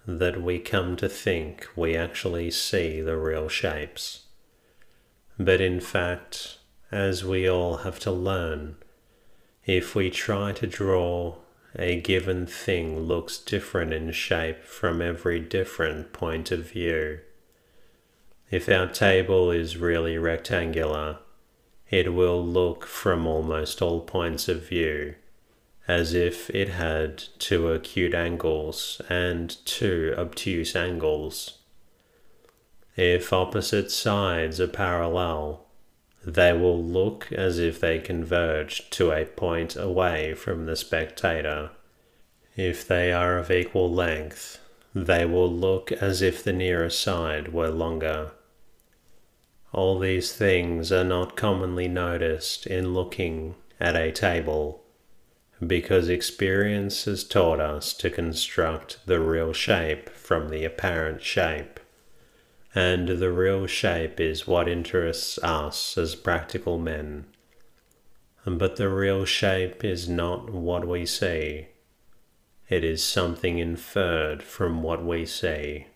that 0.07 0.41
we 0.41 0.57
come 0.57 0.95
to 0.95 1.07
think 1.07 1.67
we 1.75 1.95
actually 1.95 2.49
see 2.49 3.01
the 3.01 3.17
real 3.17 3.47
shapes. 3.47 4.23
But 5.37 5.61
in 5.61 5.79
fact, 5.79 6.57
as 6.91 7.23
we 7.23 7.47
all 7.47 7.77
have 7.77 7.99
to 7.99 8.11
learn, 8.11 8.77
if 9.65 9.93
we 9.93 10.09
try 10.09 10.53
to 10.53 10.65
draw, 10.65 11.35
a 11.75 12.01
given 12.01 12.47
thing 12.47 13.01
looks 13.01 13.37
different 13.37 13.93
in 13.93 14.11
shape 14.11 14.63
from 14.63 15.01
every 15.01 15.39
different 15.39 16.13
point 16.13 16.49
of 16.49 16.71
view 16.71 17.19
if 18.53 18.69
our 18.69 18.85
table 18.85 19.49
is 19.49 19.77
really 19.77 20.15
rectangular, 20.15 21.17
it 21.89 22.13
will 22.13 22.45
look 22.45 22.85
from 22.85 23.25
almost 23.25 23.81
all 23.81 24.01
points 24.01 24.47
of 24.47 24.69
view 24.69 25.15
as 25.87 26.13
if 26.13 26.49
it 26.51 26.69
had 26.69 27.23
two 27.39 27.69
acute 27.71 28.13
angles 28.13 29.01
and 29.09 29.57
two 29.65 30.13
obtuse 30.17 30.75
angles. 30.75 31.59
If 32.95 33.33
opposite 33.33 33.91
sides 33.91 34.61
are 34.61 34.67
parallel, 34.67 35.65
they 36.25 36.53
will 36.53 36.81
look 36.81 37.31
as 37.31 37.59
if 37.59 37.79
they 37.79 37.99
converge 37.99 38.89
to 38.91 39.11
a 39.11 39.25
point 39.25 39.75
away 39.75 40.33
from 40.35 40.65
the 40.65 40.75
spectator. 40.75 41.71
If 42.55 42.87
they 42.87 43.11
are 43.11 43.37
of 43.37 43.51
equal 43.51 43.91
length, 43.91 44.59
they 44.93 45.25
will 45.25 45.51
look 45.51 45.91
as 45.91 46.21
if 46.21 46.43
the 46.43 46.53
nearer 46.53 46.89
side 46.89 47.51
were 47.51 47.69
longer. 47.69 48.31
All 49.73 49.97
these 49.97 50.33
things 50.33 50.91
are 50.91 51.03
not 51.03 51.35
commonly 51.35 51.87
noticed 51.87 52.67
in 52.67 52.93
looking 52.93 53.55
at 53.79 53.95
a 53.95 54.11
table, 54.11 54.82
because 55.67 56.09
experience 56.09 57.05
has 57.05 57.23
taught 57.23 57.59
us 57.59 57.93
to 57.93 58.09
construct 58.09 58.99
the 59.05 59.19
real 59.19 59.53
shape 59.53 60.09
from 60.09 60.49
the 60.49 60.63
apparent 60.65 61.21
shape, 61.21 61.79
and 62.73 63.07
the 63.07 63.31
real 63.31 63.67
shape 63.67 64.19
is 64.19 64.47
what 64.47 64.67
interests 64.67 65.37
us 65.39 65.97
as 65.97 66.15
practical 66.15 66.77
men. 66.77 67.25
But 68.45 68.75
the 68.75 68.89
real 68.89 69.25
shape 69.25 69.83
is 69.83 70.09
not 70.09 70.49
what 70.49 70.87
we 70.87 71.05
see. 71.05 71.67
It 72.67 72.83
is 72.83 73.03
something 73.03 73.59
inferred 73.59 74.41
from 74.41 74.81
what 74.81 75.03
we 75.03 75.25
see, 75.25 75.87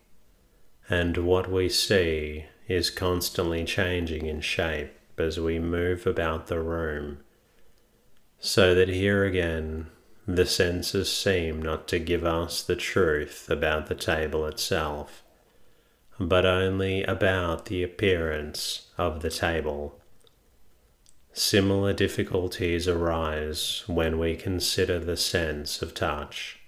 and 0.90 1.18
what 1.18 1.52
we 1.52 1.70
see 1.70 2.46
is 2.68 2.90
constantly 2.90 3.66
changing 3.66 4.26
in 4.26 4.42
shape 4.42 4.94
as 5.18 5.40
we 5.40 5.58
move 5.58 6.06
about 6.06 6.48
the 6.48 6.60
room, 6.60 7.20
so 8.40 8.76
that 8.76 8.90
here 8.90 9.26
again 9.26 9.88
the 10.28 10.46
senses 10.46 11.12
seem 11.12 11.62
not 11.62 11.88
to 11.88 12.00
give 12.00 12.26
us 12.26 12.62
the 12.62 12.76
truth 12.76 13.50
about 13.50 13.88
the 13.88 13.96
table 13.96 14.46
itself, 14.46 15.24
but 16.20 16.46
only 16.46 17.04
about 17.04 17.66
the 17.66 17.82
appearance 17.82 18.88
of 18.98 19.22
the 19.22 19.30
table. 19.30 20.00
Similar 21.32 21.94
difficulties 21.94 22.88
arise 22.88 23.84
when 23.88 24.20
we 24.20 24.36
consider 24.36 25.00
the 25.00 25.16
sense 25.16 25.82
of 25.82 25.94
touch. 25.94 26.60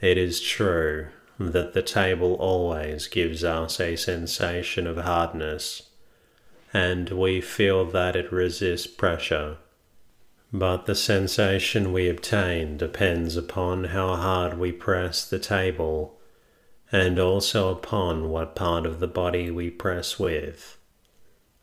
It 0.00 0.18
is 0.18 0.40
true 0.40 1.08
that 1.38 1.72
the 1.72 1.82
table 1.82 2.34
always 2.34 3.06
gives 3.06 3.44
us 3.44 3.78
a 3.78 3.94
sensation 3.94 4.86
of 4.86 4.96
hardness, 4.96 5.90
and 6.72 7.10
we 7.10 7.40
feel 7.40 7.84
that 7.84 8.16
it 8.16 8.32
resists 8.32 8.86
pressure. 8.86 9.58
But 10.58 10.86
the 10.86 10.94
sensation 10.94 11.92
we 11.92 12.08
obtain 12.08 12.78
depends 12.78 13.36
upon 13.36 13.84
how 13.84 14.16
hard 14.16 14.58
we 14.58 14.72
press 14.72 15.28
the 15.28 15.38
table, 15.38 16.18
and 16.90 17.18
also 17.18 17.68
upon 17.70 18.30
what 18.30 18.54
part 18.54 18.86
of 18.86 18.98
the 18.98 19.06
body 19.06 19.50
we 19.50 19.68
press 19.68 20.18
with. 20.18 20.78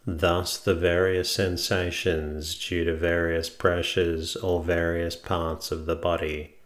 Thus, 0.05 0.59
the 0.59 0.75
various 0.75 1.31
sensations 1.31 2.53
due 2.53 2.83
to 2.83 2.95
various 2.95 3.49
pressures 3.49 4.35
or 4.35 4.61
various 4.61 5.15
parts 5.15 5.71
of 5.71 5.87
the 5.87 5.95
body 5.95 6.57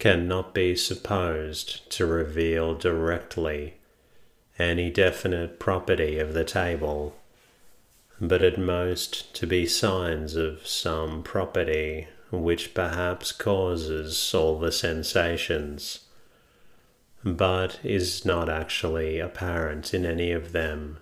cannot 0.00 0.54
be 0.54 0.74
supposed 0.74 1.88
to 1.92 2.04
reveal 2.04 2.74
directly 2.74 3.74
any 4.58 4.90
definite 4.90 5.60
property 5.60 6.18
of 6.18 6.34
the 6.34 6.44
table, 6.44 7.14
but 8.20 8.42
at 8.42 8.58
most 8.58 9.34
to 9.34 9.46
be 9.46 9.66
signs 9.66 10.36
of 10.36 10.66
some 10.66 11.22
property 11.22 12.06
which 12.30 12.74
perhaps 12.74 13.32
causes 13.32 14.34
all 14.34 14.58
the 14.58 14.72
sensations, 14.72 16.00
but 17.22 17.78
is 17.82 18.24
not 18.24 18.48
actually 18.48 19.18
apparent 19.18 19.94
in 19.94 20.04
any 20.04 20.32
of 20.32 20.52
them. 20.52 20.98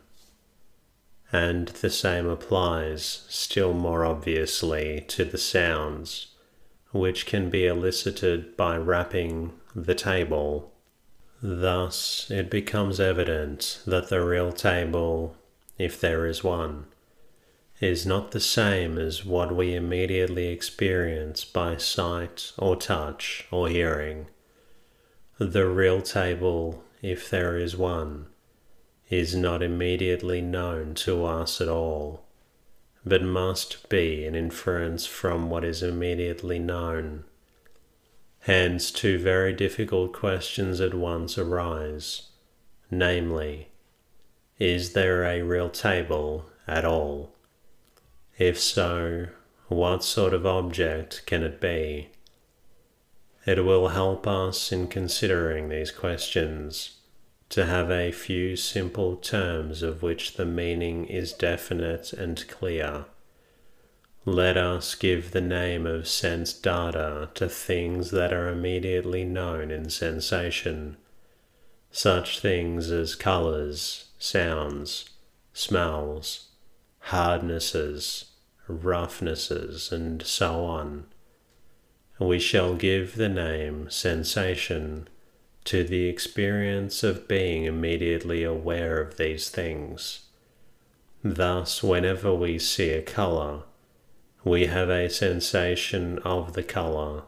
And 1.32 1.68
the 1.68 1.90
same 1.90 2.26
applies 2.26 3.24
still 3.28 3.72
more 3.72 4.04
obviously 4.04 5.04
to 5.08 5.24
the 5.24 5.38
sounds 5.38 6.28
which 6.92 7.24
can 7.24 7.48
be 7.48 7.66
elicited 7.66 8.54
by 8.56 8.76
rapping 8.76 9.52
the 9.74 9.94
table. 9.94 10.72
Thus, 11.42 12.30
it 12.30 12.50
becomes 12.50 13.00
evident 13.00 13.80
that 13.86 14.10
the 14.10 14.22
real 14.22 14.52
table, 14.52 15.36
if 15.78 15.98
there 15.98 16.26
is 16.26 16.44
one, 16.44 16.84
is 17.82 18.06
not 18.06 18.30
the 18.30 18.40
same 18.40 18.96
as 18.96 19.26
what 19.26 19.54
we 19.54 19.74
immediately 19.74 20.46
experience 20.46 21.44
by 21.44 21.76
sight 21.76 22.52
or 22.56 22.76
touch 22.76 23.46
or 23.50 23.68
hearing. 23.68 24.26
The 25.38 25.68
real 25.68 26.00
table, 26.00 26.82
if 27.02 27.28
there 27.28 27.58
is 27.58 27.76
one, 27.76 28.28
is 29.10 29.34
not 29.34 29.62
immediately 29.62 30.40
known 30.40 30.94
to 30.94 31.26
us 31.26 31.60
at 31.60 31.68
all 31.68 32.24
but 33.04 33.22
must 33.22 33.88
be 33.88 34.24
an 34.26 34.34
inference 34.34 35.06
from 35.06 35.50
what 35.50 35.64
is 35.64 35.82
immediately 35.82 36.58
known. 36.58 37.24
Hence, 38.40 38.90
two 38.90 39.18
very 39.18 39.52
difficult 39.52 40.12
questions 40.12 40.80
at 40.80 40.94
once 40.94 41.38
arise 41.38 42.28
namely, 42.90 43.68
is 44.58 44.92
there 44.92 45.24
a 45.24 45.42
real 45.42 45.70
table 45.70 46.44
at 46.68 46.84
all? 46.84 47.31
If 48.44 48.58
so, 48.58 49.28
what 49.68 50.02
sort 50.02 50.34
of 50.34 50.44
object 50.44 51.22
can 51.26 51.44
it 51.44 51.60
be? 51.60 52.08
It 53.46 53.64
will 53.64 53.90
help 53.90 54.26
us 54.26 54.72
in 54.72 54.88
considering 54.88 55.68
these 55.68 55.92
questions 55.92 56.96
to 57.50 57.66
have 57.66 57.88
a 57.88 58.10
few 58.10 58.56
simple 58.56 59.14
terms 59.14 59.84
of 59.84 60.02
which 60.02 60.34
the 60.34 60.44
meaning 60.44 61.04
is 61.04 61.32
definite 61.32 62.12
and 62.12 62.44
clear. 62.48 63.04
Let 64.24 64.56
us 64.56 64.96
give 64.96 65.30
the 65.30 65.40
name 65.40 65.86
of 65.86 66.08
sense 66.08 66.52
data 66.52 67.30
to 67.34 67.48
things 67.48 68.10
that 68.10 68.32
are 68.32 68.48
immediately 68.48 69.24
known 69.24 69.70
in 69.70 69.88
sensation, 69.88 70.96
such 71.92 72.40
things 72.40 72.90
as 72.90 73.14
colors, 73.14 74.06
sounds, 74.18 75.10
smells, 75.52 76.48
hardnesses, 76.98 78.31
roughnesses, 78.72 79.92
and 79.92 80.22
so 80.22 80.64
on. 80.64 81.06
We 82.18 82.38
shall 82.38 82.74
give 82.74 83.16
the 83.16 83.28
name 83.28 83.90
sensation 83.90 85.08
to 85.64 85.84
the 85.84 86.06
experience 86.06 87.02
of 87.02 87.28
being 87.28 87.64
immediately 87.64 88.42
aware 88.42 89.00
of 89.00 89.16
these 89.16 89.48
things. 89.48 90.20
Thus, 91.22 91.82
whenever 91.82 92.34
we 92.34 92.58
see 92.58 92.90
a 92.90 93.02
color, 93.02 93.62
we 94.44 94.66
have 94.66 94.90
a 94.90 95.08
sensation 95.08 96.18
of 96.20 96.54
the 96.54 96.64
color, 96.64 97.22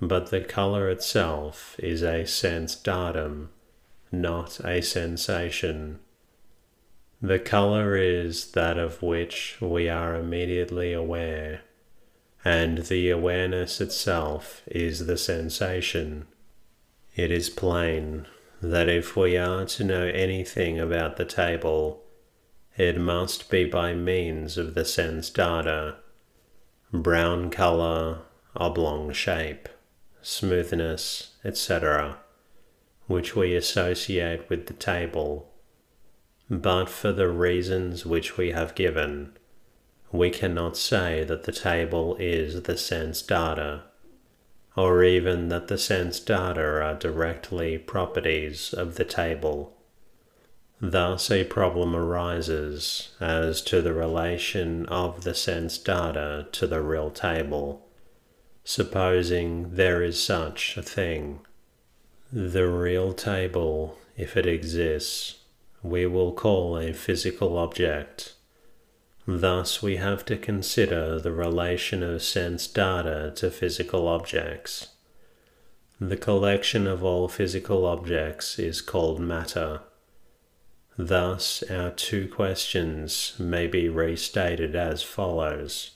but 0.00 0.30
the 0.30 0.40
color 0.40 0.90
itself 0.90 1.76
is 1.78 2.02
a 2.02 2.26
sense 2.26 2.74
datum, 2.74 3.50
not 4.10 4.60
a 4.64 4.82
sensation. 4.82 6.00
The 7.22 7.38
color 7.38 7.96
is 7.96 8.52
that 8.52 8.78
of 8.78 9.02
which 9.02 9.56
we 9.60 9.88
are 9.88 10.14
immediately 10.14 10.92
aware, 10.92 11.62
and 12.44 12.78
the 12.78 13.10
awareness 13.10 13.80
itself 13.80 14.62
is 14.66 15.06
the 15.06 15.16
sensation. 15.16 16.26
It 17.14 17.30
is 17.30 17.48
plain 17.48 18.26
that 18.60 18.88
if 18.88 19.16
we 19.16 19.36
are 19.36 19.64
to 19.64 19.84
know 19.84 20.06
anything 20.06 20.78
about 20.78 21.16
the 21.16 21.24
table, 21.24 22.02
it 22.76 22.98
must 22.98 23.50
be 23.50 23.64
by 23.64 23.94
means 23.94 24.58
of 24.58 24.74
the 24.74 24.84
sense 24.84 25.30
data 25.30 25.96
brown 26.92 27.50
color, 27.50 28.20
oblong 28.54 29.12
shape, 29.12 29.68
smoothness, 30.22 31.32
etc., 31.44 32.18
which 33.06 33.34
we 33.36 33.54
associate 33.54 34.48
with 34.48 34.66
the 34.66 34.74
table. 34.74 35.50
But 36.48 36.88
for 36.88 37.12
the 37.12 37.28
reasons 37.28 38.06
which 38.06 38.36
we 38.36 38.52
have 38.52 38.74
given, 38.74 39.36
we 40.12 40.30
cannot 40.30 40.76
say 40.76 41.24
that 41.24 41.44
the 41.44 41.52
table 41.52 42.16
is 42.18 42.62
the 42.62 42.76
sense 42.76 43.22
data 43.22 43.82
or 44.76 45.02
even 45.02 45.48
that 45.48 45.68
the 45.68 45.78
sense 45.78 46.20
data 46.20 46.60
are 46.60 46.94
directly 46.94 47.78
properties 47.78 48.74
of 48.74 48.96
the 48.96 49.04
table. 49.04 49.74
Thus, 50.80 51.30
a 51.30 51.44
problem 51.44 51.96
arises 51.96 53.08
as 53.18 53.62
to 53.62 53.80
the 53.80 53.94
relation 53.94 54.84
of 54.86 55.24
the 55.24 55.34
sense 55.34 55.78
data 55.78 56.46
to 56.52 56.66
the 56.66 56.82
real 56.82 57.10
table, 57.10 57.88
supposing 58.64 59.74
there 59.76 60.02
is 60.02 60.22
such 60.22 60.76
a 60.76 60.82
thing. 60.82 61.40
The 62.30 62.68
real 62.68 63.14
table, 63.14 63.96
if 64.18 64.36
it 64.36 64.44
exists, 64.44 65.36
we 65.88 66.06
will 66.06 66.32
call 66.32 66.78
a 66.78 66.92
physical 66.92 67.56
object 67.58 68.36
Thus, 69.26 69.82
we 69.82 69.96
have 69.96 70.24
to 70.26 70.36
consider 70.36 71.18
the 71.18 71.32
relation 71.32 72.04
of 72.04 72.22
sense 72.22 72.68
data 72.68 73.32
to 73.36 73.50
physical 73.50 74.06
objects. 74.06 74.90
The 76.00 76.16
collection 76.16 76.86
of 76.86 77.02
all 77.02 77.26
physical 77.26 77.86
objects 77.86 78.56
is 78.58 78.80
called 78.80 79.18
matter. 79.18 79.80
Thus, 80.96 81.64
our 81.68 81.90
two 81.90 82.28
questions 82.28 83.34
may 83.38 83.66
be 83.66 83.88
restated 83.88 84.76
as 84.76 85.02
follows 85.02 85.90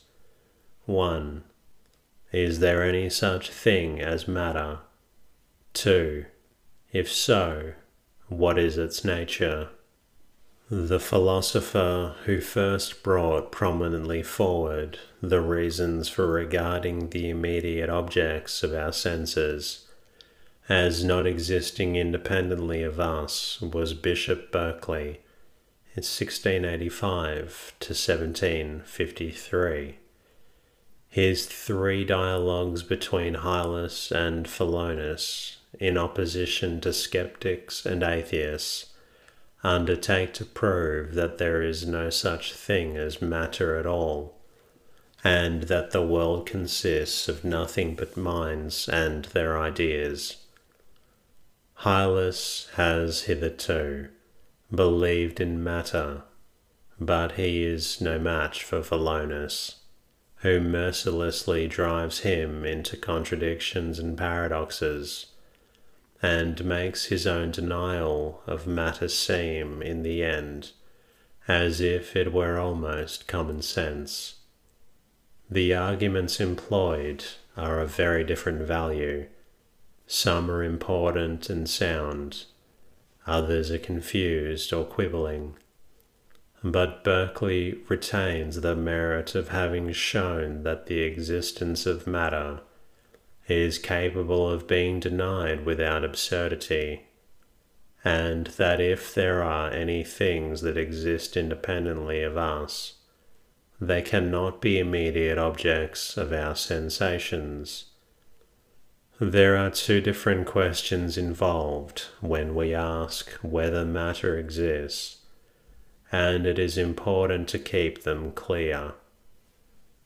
1. 0.87 1.45
Is 2.33 2.59
there 2.59 2.83
any 2.83 3.09
such 3.11 3.51
thing 3.51 4.01
as 4.01 4.27
matter? 4.27 4.81
2. 5.75 6.25
If 6.91 7.11
so, 7.11 7.75
what 8.27 8.59
is 8.59 8.77
its 8.77 9.05
nature? 9.05 9.69
The 10.73 11.01
philosopher 11.01 12.15
who 12.27 12.41
first 12.41 13.03
brought 13.03 13.51
prominently 13.51 14.23
forward 14.23 15.01
the 15.21 15.41
reasons 15.41 16.09
for 16.09 16.29
regarding 16.29 17.11
the 17.11 17.29
immediate 17.29 17.91
objects 17.91 18.63
of 18.63 18.73
our 18.73 18.93
senses 18.93 19.89
as 20.69 21.03
not 21.03 21.27
existing 21.27 21.97
independently 21.97 22.85
of 22.85 23.01
us 23.01 23.61
was 23.61 23.95
Bishop 23.95 24.53
Berkeley 24.53 25.23
in 25.97 26.05
1685 26.05 27.75
to 27.81 27.93
1753. 27.93 29.99
His 31.09 31.47
three 31.47 32.05
dialogues 32.05 32.85
between 32.85 33.35
Hylas 33.35 34.13
and 34.13 34.47
Philonous, 34.47 35.57
in 35.81 35.99
opposition 35.99 36.81
to 36.83 36.93
skeptics 36.93 37.85
and 37.85 38.05
atheists, 38.05 38.90
undertake 39.63 40.33
to 40.35 40.45
prove 40.45 41.15
that 41.15 41.39
there 41.39 41.63
is 41.63 41.87
no 41.87 42.11
such 42.11 42.53
thing 42.53 42.97
as 42.97 43.21
matter 43.21 43.77
at 43.77 43.87
all, 43.87 44.39
and 45.23 45.65
that 45.65 45.91
the 45.91 46.07
world 46.07 46.47
consists 46.47 47.29
of 47.29 47.45
nothing 47.45 47.95
but 47.95 48.17
minds 48.17 48.89
and 48.89 49.27
their 49.27 49.59
ideas. 49.59 50.39
Hylas 51.81 52.69
has 52.75 53.23
hitherto 53.23 54.09
believed 54.75 55.41
in 55.41 55.63
matter, 55.63 56.23
but 56.99 57.33
he 57.33 57.65
is 57.65 58.01
no 58.01 58.19
match 58.19 58.63
for 58.63 58.83
Philonous, 58.83 59.77
who 60.37 60.61
mercilessly 60.61 61.67
drives 61.67 62.21
him 62.21 62.65
into 62.65 62.97
contradictions 62.97 63.99
and 63.99 64.17
paradoxes, 64.17 65.27
and 66.23 66.65
makes 66.65 67.07
his 67.07 67.27
own 67.27 67.51
denial 67.51 68.43
of 68.47 68.67
matter 68.67 69.09
seem, 69.09 69.83
in 69.83 70.03
the 70.03 70.23
end, 70.23 70.73
as 71.49 71.81
if 71.81 72.15
it 72.15 72.33
were 72.33 72.59
almost 72.59 73.27
common 73.27 73.63
sense. 73.63 74.37
The 75.51 75.75
arguments 75.75 76.41
employed 76.41 77.25
are 77.57 77.81
of 77.81 77.95
very 77.95 78.25
different 78.25 78.63
value 78.63 79.27
some 80.13 80.51
are 80.51 80.65
important 80.65 81.49
and 81.49 81.71
sound, 81.71 82.47
others 83.29 83.71
are 83.71 83.79
confused 83.79 84.73
or 84.73 84.85
quibbling. 84.85 85.55
But 86.65 87.05
Berkeley 87.05 87.79
retains 87.89 88.61
the 88.61 88.75
merit 88.75 89.37
of 89.37 89.51
having 89.51 89.93
shown 89.93 90.65
that 90.65 90.87
the 90.87 91.03
existence 91.03 91.87
of 91.87 92.09
matter 92.09 92.59
is 93.51 93.79
capable 93.79 94.49
of 94.49 94.69
being 94.69 95.01
denied 95.01 95.65
without 95.67 96.05
absurdity, 96.05 97.07
and 98.05 98.47
that 98.59 98.81
if 98.81 99.15
there 99.15 99.43
are 99.43 99.71
any 99.71 100.05
things 100.05 100.61
that 100.63 100.77
exist 100.77 101.37
independently 101.37 102.23
of 102.23 102.37
us, 102.37 102.95
they 103.81 104.03
cannot 104.03 104.61
be 104.61 104.79
immediate 104.79 105.39
objects 105.39 106.17
of 106.17 106.33
our 106.33 106.55
sensations 106.55 107.91
there 109.23 109.55
are 109.55 109.69
two 109.69 110.01
different 110.01 110.47
questions 110.47 111.19
involved 111.19 112.07
when 112.23 112.55
we 112.55 112.75
ask 112.75 113.31
whether 113.43 113.85
matter 113.85 114.39
exists, 114.39 115.19
and 116.11 116.47
it 116.47 116.59
is 116.59 116.79
important 116.79 117.47
to 117.47 117.59
keep 117.59 118.03
them 118.03 118.33
clear. 118.33 118.95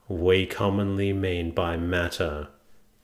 We 0.08 0.46
commonly 0.46 1.12
mean 1.12 1.52
by 1.52 1.76
matter 1.76 2.48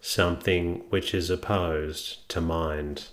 something 0.00 0.82
which 0.88 1.14
is 1.14 1.30
opposed 1.30 2.28
to 2.28 2.40
mind, 2.40 3.08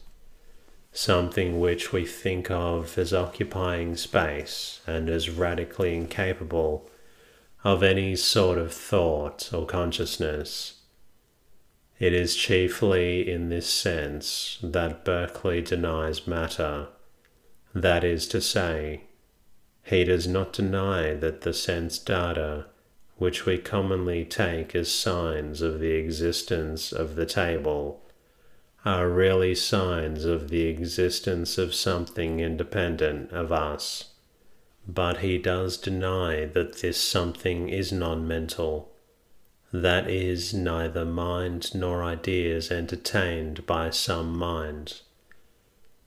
something 0.91 1.59
which 1.59 1.91
we 1.91 2.05
think 2.05 2.49
of 2.49 2.97
as 2.97 3.13
occupying 3.13 3.95
space 3.95 4.81
and 4.87 5.09
as 5.09 5.29
radically 5.29 5.95
incapable 5.95 6.89
of 7.63 7.83
any 7.83 8.15
sort 8.15 8.57
of 8.57 8.73
thought 8.73 9.53
or 9.53 9.65
consciousness. 9.65 10.81
It 11.99 12.13
is 12.13 12.35
chiefly 12.35 13.29
in 13.29 13.49
this 13.49 13.67
sense 13.67 14.59
that 14.61 15.03
Berkeley 15.03 15.61
denies 15.61 16.27
matter, 16.27 16.87
that 17.73 18.03
is 18.03 18.27
to 18.29 18.39
say, 18.39 19.03
he 19.83 20.03
does 20.03 20.27
not 20.27 20.53
deny 20.53 21.13
that 21.15 21.41
the 21.41 21.53
sense 21.53 21.97
data, 21.97 22.67
which 23.17 23.45
we 23.45 23.57
commonly 23.57 24.23
take 24.23 24.75
as 24.75 24.91
signs 24.91 25.61
of 25.61 25.79
the 25.79 25.91
existence 25.91 26.91
of 26.91 27.15
the 27.15 27.25
table, 27.25 28.01
are 28.85 29.09
really 29.09 29.55
signs 29.55 30.23
of 30.23 30.49
the 30.49 30.63
existence 30.63 31.57
of 31.57 31.73
something 31.73 32.39
independent 32.39 33.31
of 33.31 33.51
us. 33.51 34.11
But 34.87 35.17
he 35.17 35.37
does 35.37 35.77
deny 35.77 36.45
that 36.45 36.77
this 36.77 37.01
something 37.01 37.69
is 37.69 37.91
non 37.91 38.27
mental 38.27 38.91
that 39.73 40.09
is 40.09 40.53
neither 40.53 41.03
mind 41.03 41.75
nor 41.75 42.01
ideas 42.03 42.71
entertained 42.71 43.65
by 43.65 43.89
some 43.89 44.37
mind. 44.37 45.01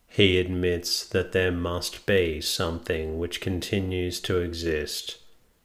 He 0.08 0.40
admits 0.40 1.06
that 1.06 1.32
there 1.32 1.52
must 1.52 2.06
be 2.06 2.40
something 2.40 3.18
which 3.18 3.40
continues 3.40 4.20
to 4.22 4.38
exist 4.38 5.19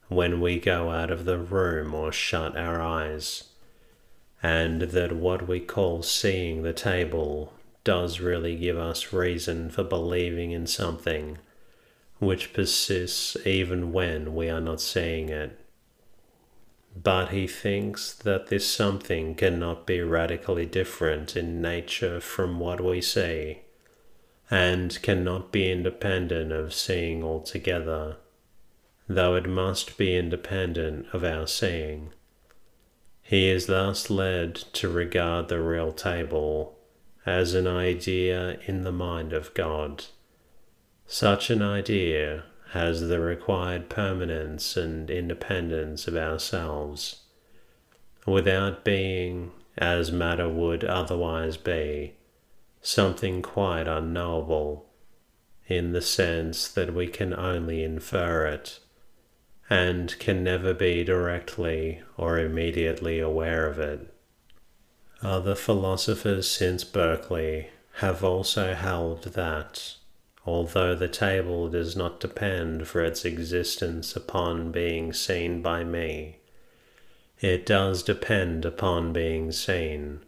when 0.08 0.40
we 0.40 0.60
go 0.60 0.92
out 0.92 1.10
of 1.10 1.26
the 1.26 1.38
room 1.38 1.94
or 1.94 2.12
shut 2.12 2.56
our 2.58 2.82
eyes, 2.82 3.46
and 4.44 4.82
that 4.82 5.12
what 5.12 5.48
we 5.48 5.60
call 5.60 6.04
seeing 6.04 6.62
the 6.62 6.74
table 6.74 7.54
does 7.84 8.20
really 8.20 8.56
give 8.56 8.78
us 8.78 9.14
reason 9.14 9.70
for 9.70 9.84
believing 9.84 10.52
in 10.52 10.68
something 10.68 11.38
which 12.20 12.54
persists 12.54 13.36
even 13.46 13.92
when 13.92 14.34
we 14.34 14.50
are 14.50 14.62
not 14.62 14.82
seeing 14.82 15.30
it. 15.30 15.60
But 16.96 17.30
he 17.30 17.46
thinks 17.46 18.14
that 18.14 18.48
this 18.48 18.66
something 18.66 19.36
cannot 19.36 19.86
be 19.86 20.00
radically 20.02 20.66
different 20.66 21.36
in 21.36 21.62
nature 21.62 22.22
from 22.22 22.60
what 22.60 22.80
we 22.80 23.02
see, 23.02 23.62
and 24.50 25.02
cannot 25.02 25.52
be 25.52 25.70
independent 25.70 26.54
of 26.54 26.74
seeing 26.74 27.22
altogether, 27.22 28.18
though 29.08 29.36
it 29.36 29.48
must 29.48 29.98
be 29.98 30.16
independent 30.16 31.06
of 31.14 31.24
our 31.24 31.48
seeing. 31.48 32.12
He 33.22 33.50
is 33.50 33.66
thus 33.66 34.10
led 34.10 34.56
to 34.56 34.90
regard 34.90 35.48
the 35.48 35.62
real 35.62 35.92
table 35.92 36.78
as 37.26 37.54
an 37.54 37.68
idea 37.68 38.60
in 38.68 38.84
the 38.84 38.92
mind 38.92 39.34
of 39.34 39.54
God. 39.54 40.06
Such 41.08 41.50
an 41.50 41.62
idea 41.62 42.44
has 42.72 43.08
the 43.08 43.20
required 43.20 43.90
permanence 43.90 44.76
and 44.76 45.10
independence 45.10 46.08
of 46.08 46.16
ourselves, 46.16 47.22
without 48.26 48.84
being, 48.84 49.52
as 49.78 50.12
matter 50.12 50.50
would 50.50 50.84
otherwise 50.84 51.58
be, 51.58 52.14
something 52.82 53.42
quite 53.42 53.88
unknowable, 53.88 54.86
in 55.68 55.94
the 55.94 56.02
sense 56.02 56.68
that 56.68 56.94
we 56.94 57.08
can 57.08 57.34
only 57.34 57.84
infer 57.84 58.46
it, 58.46 58.80
and 59.70 60.18
can 60.20 60.44
never 60.44 60.74
be 60.74 61.04
directly 61.04 62.02
or 62.18 62.38
immediately 62.40 63.20
aware 63.20 63.68
of 63.68 63.80
it. 63.80 64.14
Other 65.22 65.56
philosophers 65.56 66.48
since 66.48 66.84
Berkeley 66.84 67.70
have 68.00 68.24
also 68.24 68.74
held 68.74 69.24
that 69.24 69.96
although 70.46 70.94
the 70.94 71.08
table 71.08 71.70
does 71.70 71.96
not 71.96 72.20
depend 72.20 72.88
for 72.88 73.04
its 73.04 73.26
existence 73.26 74.16
upon 74.16 74.72
being 74.72 75.14
seen 75.14 75.62
by 75.62 75.84
me, 75.84 76.38
it 77.40 77.66
does 77.66 78.04
depend 78.04 78.66
upon 78.66 79.12
being 79.12 79.52
seen, 79.52 80.20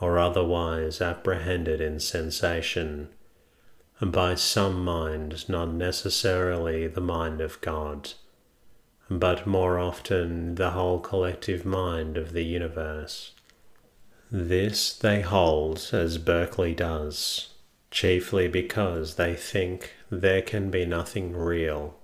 or 0.00 0.18
otherwise 0.18 1.00
apprehended 1.00 1.80
in 1.80 1.98
sensation, 1.98 3.08
by 4.00 4.34
some 4.34 4.84
mind 4.84 5.48
not 5.48 5.72
necessarily 5.72 6.86
the 6.86 7.00
mind 7.00 7.40
of 7.40 7.60
God, 7.60 8.12
but 9.10 9.46
more 9.46 9.78
often 9.78 10.56
the 10.56 10.70
whole 10.70 11.00
collective 11.00 11.64
mind 11.64 12.16
of 12.16 12.32
the 12.32 12.44
universe. 12.44 13.32
This 14.30 14.92
they 14.92 15.22
hold 15.22 15.88
as 15.92 16.18
Berkeley 16.18 16.74
does, 16.74 17.54
chiefly 17.90 18.48
because 18.48 19.14
they 19.14 19.34
think 19.34 19.94
there 20.10 20.42
can 20.42 20.70
be 20.70 20.84
nothing 20.84 21.34
real, 21.34 21.96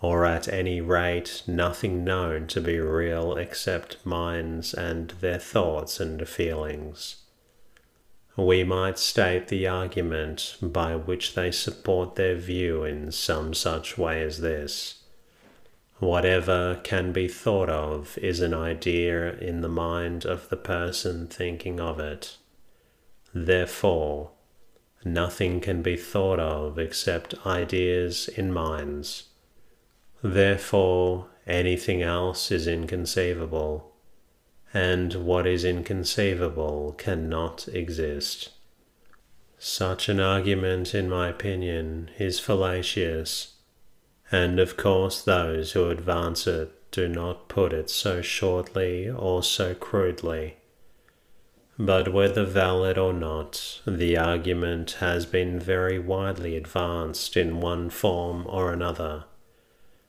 or 0.00 0.26
at 0.26 0.48
any 0.48 0.80
rate 0.80 1.42
nothing 1.46 2.02
known 2.02 2.48
to 2.48 2.60
be 2.60 2.80
real 2.80 3.36
except 3.36 4.04
minds 4.04 4.74
and 4.74 5.10
their 5.20 5.38
thoughts 5.38 6.00
and 6.00 6.28
feelings. 6.28 7.16
we 8.36 8.62
might 8.62 8.98
state 8.98 9.48
the 9.48 9.66
argument 9.66 10.56
by 10.62 10.94
which 10.94 11.34
they 11.34 11.50
support 11.50 12.14
their 12.14 12.36
view 12.36 12.84
in 12.84 13.10
some 13.10 13.52
such 13.52 13.98
way 13.98 14.22
as 14.22 14.40
this. 14.40 14.97
Whatever 15.98 16.80
can 16.84 17.12
be 17.12 17.26
thought 17.26 17.68
of 17.68 18.16
is 18.18 18.40
an 18.40 18.54
idea 18.54 19.32
in 19.34 19.62
the 19.62 19.68
mind 19.68 20.24
of 20.24 20.48
the 20.48 20.56
person 20.56 21.26
thinking 21.26 21.80
of 21.80 21.98
it. 21.98 22.36
Therefore, 23.34 24.30
nothing 25.04 25.60
can 25.60 25.82
be 25.82 25.96
thought 25.96 26.38
of 26.38 26.78
except 26.78 27.34
ideas 27.44 28.28
in 28.28 28.52
minds. 28.52 29.24
Therefore, 30.22 31.28
anything 31.46 32.02
else 32.02 32.50
is 32.52 32.66
inconceivable 32.66 33.92
and 34.74 35.14
what 35.14 35.46
is 35.46 35.64
inconceivable 35.64 36.94
cannot 36.98 37.68
exist. 37.68 38.50
Such 39.58 40.08
an 40.08 40.20
argument, 40.20 40.94
in 40.94 41.08
my 41.08 41.28
opinion, 41.28 42.10
is 42.18 42.38
fallacious, 42.38 43.54
and 44.30 44.60
of 44.60 44.76
course 44.76 45.22
those 45.22 45.72
who 45.72 45.88
advance 45.88 46.46
it 46.46 46.72
do 46.90 47.08
not 47.08 47.48
put 47.48 47.72
it 47.72 47.90
so 47.90 48.22
shortly 48.22 49.08
or 49.08 49.42
so 49.42 49.74
crudely. 49.74 50.56
But 51.78 52.12
whether 52.12 52.44
valid 52.44 52.98
or 52.98 53.12
not, 53.12 53.80
the 53.86 54.16
argument 54.16 54.96
has 54.98 55.26
been 55.26 55.60
very 55.60 55.98
widely 55.98 56.56
advanced 56.56 57.36
in 57.36 57.60
one 57.60 57.88
form 57.88 58.46
or 58.48 58.72
another, 58.72 59.24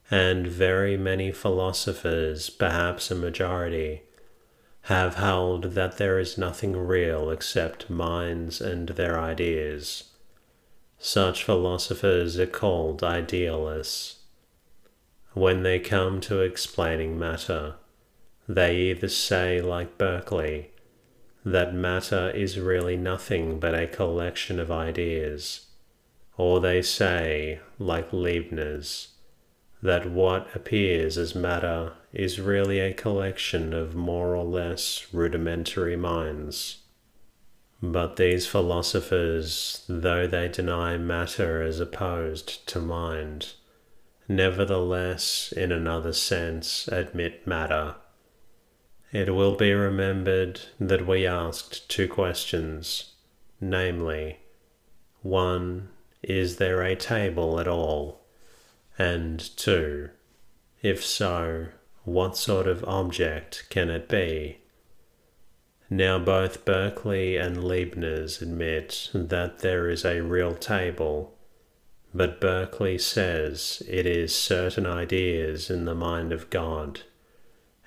and 0.09 0.47
very 0.47 0.97
many 0.97 1.31
philosophers, 1.31 2.49
perhaps 2.49 3.11
a 3.11 3.15
majority, 3.15 4.01
have 4.83 5.15
held 5.15 5.75
that 5.75 5.97
there 5.97 6.17
is 6.17 6.37
nothing 6.37 6.75
real 6.75 7.29
except 7.29 7.89
minds 7.89 8.59
and 8.59 8.89
their 8.89 9.19
ideas. 9.19 10.08
Such 11.01 11.45
philosophers 11.45 12.37
are 12.37 12.45
called 12.45 13.03
idealists. 13.03 14.17
When 15.33 15.63
they 15.63 15.79
come 15.79 16.19
to 16.21 16.41
explaining 16.41 17.17
matter, 17.17 17.75
they 18.49 18.75
either 18.75 19.07
say, 19.07 19.61
like 19.61 19.97
Berkeley, 19.97 20.71
that 21.45 21.73
matter 21.73 22.29
is 22.31 22.59
really 22.59 22.97
nothing 22.97 23.59
but 23.59 23.73
a 23.73 23.87
collection 23.87 24.59
of 24.59 24.69
ideas, 24.69 25.67
or 26.35 26.59
they 26.59 26.81
say, 26.81 27.61
like 27.77 28.11
Leibniz, 28.11 29.09
that 29.81 30.11
what 30.11 30.53
appears 30.53 31.17
as 31.17 31.33
matter 31.33 31.93
is 32.11 32.41
really 32.41 32.79
a 32.79 32.93
collection 32.93 33.73
of 33.73 33.95
more 33.95 34.35
or 34.35 34.43
less 34.43 35.07
rudimentary 35.13 35.95
minds. 35.95 36.79
But 37.81 38.17
these 38.17 38.45
philosophers, 38.45 39.85
though 39.87 40.27
they 40.27 40.49
deny 40.49 40.97
matter 40.97 41.61
as 41.61 41.79
opposed 41.79 42.67
to 42.67 42.79
mind, 42.79 43.53
nevertheless, 44.27 45.53
in 45.55 45.71
another 45.71 46.13
sense, 46.13 46.87
admit 46.89 47.47
matter. 47.47 47.95
It 49.11 49.33
will 49.33 49.55
be 49.55 49.73
remembered 49.73 50.61
that 50.79 51.07
we 51.07 51.25
asked 51.25 51.89
two 51.89 52.07
questions, 52.07 53.13
namely, 53.61 54.39
1. 55.21 55.89
Is 56.21 56.57
there 56.57 56.81
a 56.81 56.95
table 56.95 57.59
at 57.59 57.67
all? 57.67 58.21
And 58.97 59.39
two, 59.57 60.09
if 60.81 61.03
so, 61.03 61.67
what 62.03 62.37
sort 62.37 62.67
of 62.67 62.83
object 62.83 63.65
can 63.69 63.89
it 63.89 64.09
be? 64.09 64.59
Now, 65.89 66.19
both 66.19 66.65
Berkeley 66.65 67.35
and 67.37 67.63
Leibniz 67.63 68.41
admit 68.43 69.09
that 69.13 69.59
there 69.59 69.89
is 69.89 70.05
a 70.05 70.21
real 70.21 70.53
table, 70.53 71.33
but 72.13 72.39
Berkeley 72.39 72.99
says 72.99 73.81
it 73.87 74.05
is 74.05 74.35
certain 74.35 74.85
ideas 74.85 75.71
in 75.71 75.85
the 75.85 75.95
mind 75.95 76.31
of 76.31 76.51
God, 76.51 77.01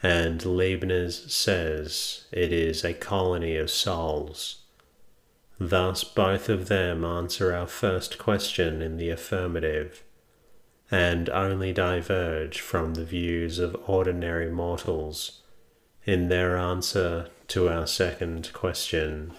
and 0.02 0.44
Leibniz 0.44 1.32
says 1.32 2.24
it 2.32 2.52
is 2.52 2.84
a 2.84 2.92
colony 2.92 3.56
of 3.56 3.70
souls. 3.70 4.62
Thus, 5.60 6.02
both 6.02 6.48
of 6.48 6.66
them 6.66 7.04
answer 7.04 7.54
our 7.54 7.68
first 7.68 8.18
question 8.18 8.82
in 8.82 8.96
the 8.96 9.10
affirmative 9.10 10.02
and 10.90 11.30
only 11.30 11.72
diverge 11.72 12.60
from 12.60 12.94
the 12.94 13.04
views 13.04 13.60
of 13.60 13.76
ordinary 13.86 14.50
mortals 14.50 15.42
in 16.04 16.28
their 16.28 16.56
answer 16.56 17.28
to 17.52 17.68
our 17.68 17.86
second 17.86 18.50
question. 18.54 19.30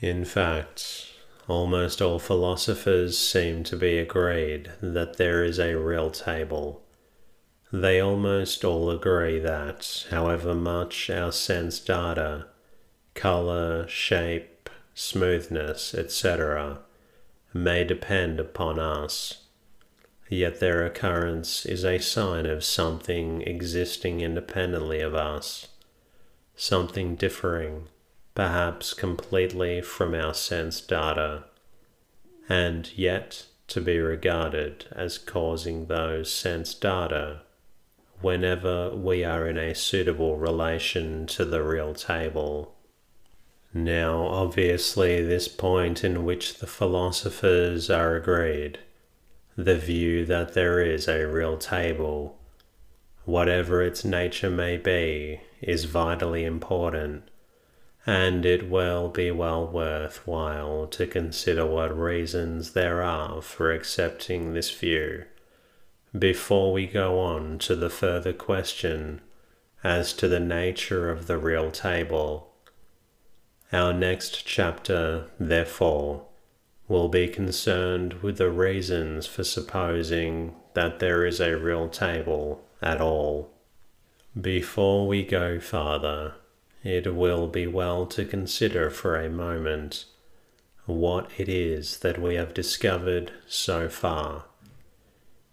In 0.00 0.24
fact, 0.24 1.12
almost 1.46 2.02
all 2.02 2.18
philosophers 2.18 3.16
seem 3.16 3.62
to 3.62 3.76
be 3.76 3.98
agreed 3.98 4.72
that 4.80 5.16
there 5.16 5.44
is 5.44 5.60
a 5.60 5.76
real 5.76 6.10
table. 6.10 6.82
They 7.72 8.00
almost 8.00 8.64
all 8.64 8.90
agree 8.90 9.38
that, 9.38 10.06
however 10.10 10.56
much 10.56 11.08
our 11.08 11.30
sense 11.30 11.78
data, 11.78 12.46
color, 13.14 13.86
shape, 13.86 14.68
smoothness, 14.94 15.94
etc., 15.94 16.80
may 17.54 17.84
depend 17.84 18.40
upon 18.40 18.80
us, 18.80 19.44
yet 20.28 20.58
their 20.58 20.84
occurrence 20.84 21.64
is 21.64 21.84
a 21.84 22.00
sign 22.00 22.46
of 22.46 22.64
something 22.64 23.42
existing 23.42 24.20
independently 24.20 25.00
of 25.00 25.14
us, 25.14 25.68
something 26.60 27.16
differing, 27.16 27.88
perhaps 28.34 28.92
completely 28.92 29.80
from 29.80 30.14
our 30.14 30.34
sense 30.34 30.78
data, 30.82 31.42
and 32.50 32.92
yet 32.98 33.46
to 33.66 33.80
be 33.80 33.98
regarded 33.98 34.84
as 34.92 35.16
causing 35.16 35.86
those 35.86 36.30
sense 36.30 36.74
data 36.74 37.40
whenever 38.20 38.94
we 38.94 39.24
are 39.24 39.48
in 39.48 39.56
a 39.56 39.74
suitable 39.74 40.36
relation 40.36 41.26
to 41.26 41.46
the 41.46 41.62
real 41.62 41.94
table. 41.94 42.74
Now, 43.72 44.26
obviously, 44.26 45.24
this 45.24 45.48
point 45.48 46.04
in 46.04 46.26
which 46.26 46.58
the 46.58 46.66
philosophers 46.66 47.88
are 47.88 48.16
agreed 48.16 48.80
the 49.56 49.76
view 49.76 50.26
that 50.26 50.52
there 50.52 50.80
is 50.80 51.08
a 51.08 51.26
real 51.26 51.56
table, 51.56 52.38
whatever 53.30 53.80
its 53.80 54.04
nature 54.04 54.50
may 54.50 54.76
be, 54.76 55.40
is 55.62 55.84
vitally 55.84 56.44
important, 56.44 57.22
and 58.04 58.44
it 58.44 58.68
will 58.68 59.08
be 59.08 59.30
well 59.30 59.64
worth 59.64 60.26
while 60.26 60.86
to 60.88 61.06
consider 61.06 61.64
what 61.64 61.96
reasons 61.96 62.72
there 62.72 63.02
are 63.02 63.40
for 63.40 63.72
accepting 63.72 64.52
this 64.52 64.70
view 64.70 65.24
before 66.18 66.72
we 66.72 66.86
go 66.86 67.20
on 67.20 67.56
to 67.56 67.76
the 67.76 67.90
further 67.90 68.32
question 68.32 69.20
as 69.84 70.12
to 70.12 70.26
the 70.26 70.40
nature 70.40 71.08
of 71.08 71.28
the 71.28 71.38
real 71.38 71.70
table. 71.70 72.52
Our 73.72 73.92
next 73.92 74.44
chapter, 74.44 75.26
therefore, 75.38 76.26
will 76.88 77.08
be 77.08 77.28
concerned 77.28 78.14
with 78.14 78.38
the 78.38 78.50
reasons 78.50 79.26
for 79.28 79.44
supposing 79.44 80.56
that 80.74 80.98
there 80.98 81.24
is 81.24 81.40
a 81.40 81.56
real 81.56 81.88
table 81.88 82.64
at 82.82 83.00
all. 83.00 83.50
Before 84.40 85.06
we 85.06 85.22
go 85.24 85.58
farther, 85.60 86.34
it 86.82 87.14
will 87.14 87.46
be 87.46 87.66
well 87.66 88.06
to 88.06 88.24
consider 88.24 88.90
for 88.90 89.16
a 89.16 89.28
moment 89.28 90.06
what 90.86 91.30
it 91.36 91.48
is 91.48 91.98
that 91.98 92.20
we 92.20 92.34
have 92.36 92.54
discovered 92.54 93.32
so 93.46 93.88
far. 93.88 94.44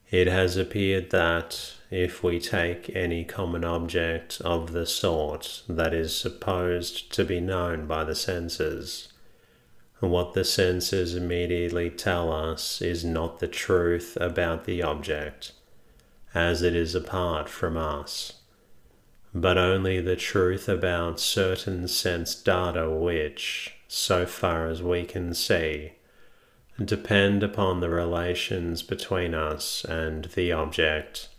It 0.09 0.27
has 0.27 0.55
appeared 0.55 1.09
that 1.09 1.73
if 1.91 2.23
we 2.23 2.39
take 2.39 2.95
any 2.95 3.25
common 3.25 3.65
object 3.65 4.39
of 4.41 4.71
the 4.71 4.85
sort 4.85 5.63
that 5.67 5.93
is 5.93 6.15
supposed 6.15 7.11
to 7.13 7.25
be 7.25 7.41
known 7.41 7.87
by 7.87 8.05
the 8.05 8.15
senses, 8.15 9.11
what 9.99 10.33
the 10.33 10.45
senses 10.45 11.15
immediately 11.15 11.89
tell 11.89 12.31
us 12.31 12.81
is 12.81 13.03
not 13.03 13.39
the 13.39 13.47
truth 13.47 14.17
about 14.21 14.65
the 14.65 14.81
object, 14.81 15.51
as 16.33 16.61
it 16.61 16.75
is 16.75 16.93
apart 16.95 17.49
from 17.49 17.77
us, 17.77 18.41
but 19.33 19.57
only 19.57 19.99
the 20.01 20.15
truth 20.15 20.67
about 20.67 21.19
certain 21.19 21.87
sense 21.87 22.35
data 22.35 22.89
which, 22.89 23.75
so 23.87 24.25
far 24.25 24.67
as 24.67 24.81
we 24.81 25.05
can 25.05 25.33
see, 25.33 25.93
depend 26.83 27.43
upon 27.43 27.79
the 27.79 27.89
relations 27.89 28.83
between 28.83 29.33
us 29.33 29.83
and 29.85 30.25
the 30.35 30.51
object. 30.51 31.29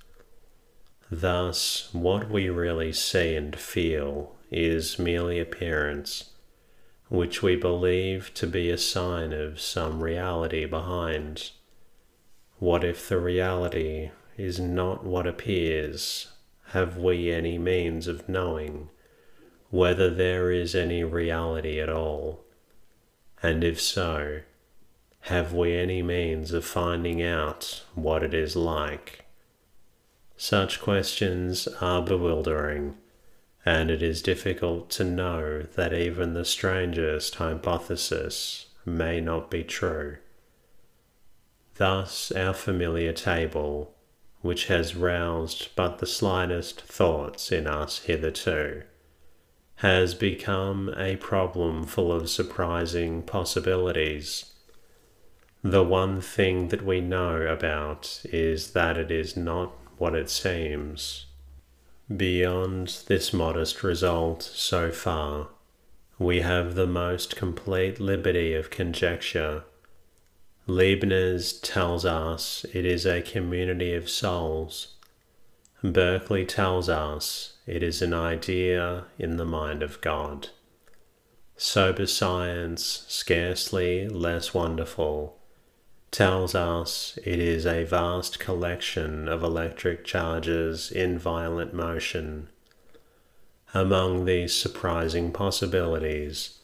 Thus, 1.10 1.88
what 1.92 2.28
we 2.28 2.48
really 2.48 2.92
see 2.92 3.34
and 3.34 3.54
feel 3.56 4.34
is 4.50 4.98
merely 4.98 5.38
appearance 5.38 6.30
which 7.08 7.42
we 7.42 7.56
believe 7.56 8.32
to 8.34 8.46
be 8.46 8.70
a 8.70 8.78
sign 8.78 9.32
of 9.32 9.60
some 9.60 10.02
reality 10.02 10.66
behind. 10.66 11.50
What 12.58 12.84
if 12.84 13.08
the 13.08 13.18
reality 13.18 14.10
is 14.38 14.58
not 14.60 15.04
what 15.04 15.26
appears? 15.26 16.28
Have 16.68 16.96
we 16.96 17.30
any 17.30 17.58
means 17.58 18.06
of 18.06 18.28
knowing 18.28 18.88
whether 19.70 20.08
there 20.08 20.50
is 20.50 20.74
any 20.74 21.04
reality 21.04 21.80
at 21.80 21.90
all? 21.90 22.44
And 23.42 23.62
if 23.64 23.80
so, 23.80 24.40
have 25.22 25.52
we 25.52 25.76
any 25.76 26.02
means 26.02 26.52
of 26.52 26.64
finding 26.64 27.20
out 27.22 27.84
what 27.94 28.22
it 28.22 28.32
is 28.32 28.54
like? 28.54 29.24
Such 30.36 30.80
questions 30.80 31.66
are 31.80 32.00
bewildering, 32.00 32.96
and 33.66 33.90
it 33.90 34.02
is 34.02 34.22
difficult 34.22 34.88
to 34.90 35.04
know 35.04 35.62
that 35.62 35.92
even 35.92 36.34
the 36.34 36.44
strangest 36.44 37.34
hypothesis 37.34 38.66
may 38.84 39.20
not 39.20 39.50
be 39.50 39.64
true. 39.64 40.18
Thus, 41.76 42.32
our 42.32 42.54
familiar 42.54 43.12
table, 43.12 43.94
which 44.40 44.66
has 44.66 44.94
roused 44.94 45.68
but 45.74 45.98
the 45.98 46.06
slightest 46.06 46.80
thoughts 46.82 47.50
in 47.50 47.66
us 47.66 48.00
hitherto, 48.00 48.82
has 49.76 50.14
become 50.14 50.92
a 50.96 51.16
problem 51.16 51.84
full 51.84 52.12
of 52.12 52.28
surprising 52.28 53.22
possibilities. 53.22 54.52
The 55.62 55.84
one 55.84 56.20
thing 56.20 56.68
that 56.68 56.84
we 56.84 57.00
know 57.00 57.42
about 57.42 58.22
is 58.24 58.72
that 58.72 58.96
it 58.96 59.10
is 59.10 59.36
not 59.36 59.72
what 59.98 60.14
it 60.14 60.30
seems. 60.30 61.26
Beyond 62.14 63.02
this 63.06 63.32
modest 63.32 63.82
result 63.82 64.42
so 64.42 64.90
far, 64.90 65.48
we 66.18 66.40
have 66.40 66.74
the 66.74 66.86
most 66.86 67.36
complete 67.36 68.00
liberty 68.00 68.54
of 68.54 68.70
conjecture. 68.70 69.64
Leibniz 70.70 71.54
tells 71.54 72.04
us 72.04 72.66
it 72.74 72.84
is 72.84 73.06
a 73.06 73.22
community 73.22 73.94
of 73.94 74.10
souls. 74.10 74.94
Berkeley 75.82 76.44
tells 76.44 76.90
us 76.90 77.54
it 77.66 77.82
is 77.82 78.02
an 78.02 78.12
idea 78.12 79.06
in 79.18 79.38
the 79.38 79.46
mind 79.46 79.82
of 79.82 79.98
God. 80.02 80.50
Sober 81.56 82.04
science, 82.06 83.06
scarcely 83.08 84.08
less 84.10 84.52
wonderful, 84.52 85.38
tells 86.10 86.54
us 86.54 87.18
it 87.24 87.38
is 87.38 87.64
a 87.64 87.84
vast 87.84 88.38
collection 88.38 89.26
of 89.26 89.42
electric 89.42 90.04
charges 90.04 90.92
in 90.92 91.18
violent 91.18 91.72
motion 91.72 92.50
among 93.74 94.26
these 94.26 94.54
surprising 94.54 95.32
possibilities, 95.32 96.57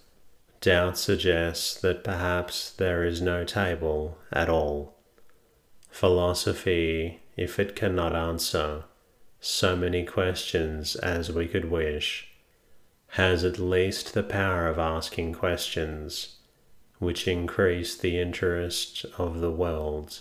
doubt 0.64 0.96
suggests 0.96 1.78
that 1.78 2.02
perhaps 2.02 2.70
there 2.70 3.04
is 3.04 3.20
no 3.20 3.44
table 3.44 4.16
at 4.32 4.48
all. 4.48 4.94
Philosophy, 5.90 7.20
if 7.36 7.58
it 7.58 7.76
cannot 7.76 8.16
answer 8.16 8.84
so 9.40 9.76
many 9.76 10.04
questions 10.04 10.96
as 10.96 11.30
we 11.30 11.46
could 11.46 11.70
wish, 11.70 12.28
has 13.08 13.44
at 13.44 13.58
least 13.58 14.14
the 14.14 14.22
power 14.22 14.66
of 14.66 14.78
asking 14.78 15.34
questions 15.34 16.36
which 16.98 17.28
increase 17.28 17.94
the 17.94 18.18
interest 18.18 19.04
of 19.18 19.40
the 19.40 19.52
world 19.52 20.20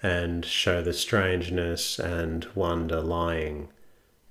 and 0.00 0.44
show 0.44 0.82
the 0.82 0.92
strangeness 0.92 1.98
and 1.98 2.46
wonder 2.54 3.00
lying 3.00 3.68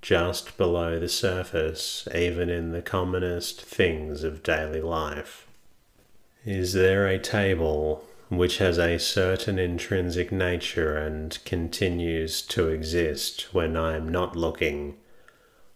just 0.03 0.57
below 0.57 0.99
the 0.99 1.07
surface, 1.07 2.05
even 2.13 2.49
in 2.49 2.73
the 2.73 2.81
commonest 2.81 3.61
things 3.61 4.21
of 4.25 4.43
daily 4.43 4.81
life. 4.81 5.47
Is 6.45 6.73
there 6.73 7.07
a 7.07 7.17
table 7.17 8.03
which 8.27 8.57
has 8.57 8.77
a 8.77 8.99
certain 8.99 9.57
intrinsic 9.57 10.29
nature 10.29 10.97
and 10.97 11.39
continues 11.45 12.41
to 12.41 12.67
exist 12.67 13.53
when 13.53 13.77
I 13.77 13.95
am 13.95 14.09
not 14.09 14.35
looking? 14.35 14.97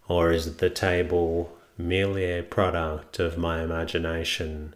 Or 0.09 0.33
is 0.33 0.57
the 0.57 0.69
table 0.69 1.57
merely 1.77 2.25
a 2.25 2.43
product 2.43 3.19
of 3.19 3.37
my 3.37 3.63
imagination, 3.63 4.75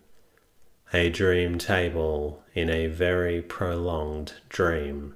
a 0.93 1.09
dream 1.09 1.57
table 1.57 2.41
in 2.53 2.69
a 2.69 2.87
very 2.87 3.41
prolonged 3.41 4.33
dream? 4.47 5.15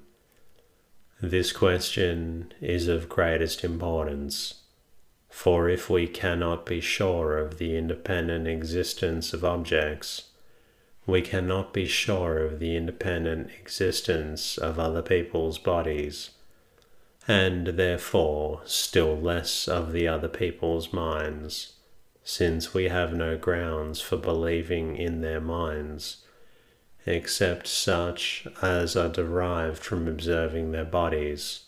This 1.22 1.50
question 1.50 2.52
is 2.60 2.88
of 2.88 3.08
greatest 3.08 3.64
importance, 3.64 4.62
for 5.30 5.66
if 5.66 5.88
we 5.88 6.06
cannot 6.06 6.66
be 6.66 6.78
sure 6.78 7.38
of 7.38 7.56
the 7.56 7.74
independent 7.74 8.46
existence 8.46 9.32
of 9.32 9.42
objects, 9.42 10.24
we 11.06 11.22
cannot 11.22 11.72
be 11.72 11.86
sure 11.86 12.38
of 12.40 12.58
the 12.58 12.76
independent 12.76 13.48
existence 13.58 14.58
of 14.58 14.78
other 14.78 15.00
people's 15.00 15.56
bodies, 15.56 16.32
and 17.26 17.68
therefore 17.68 18.60
still 18.66 19.16
less 19.16 19.68
of 19.68 19.92
the 19.92 20.06
other 20.06 20.28
people's 20.28 20.92
minds, 20.92 21.72
since 22.24 22.74
we 22.74 22.88
have 22.88 23.14
no 23.14 23.38
grounds 23.38 24.02
for 24.02 24.18
believing 24.18 24.96
in 24.96 25.22
their 25.22 25.40
minds 25.40 26.25
except 27.06 27.68
such 27.68 28.46
as 28.60 28.96
are 28.96 29.08
derived 29.08 29.78
from 29.78 30.08
observing 30.08 30.72
their 30.72 30.84
bodies. 30.84 31.60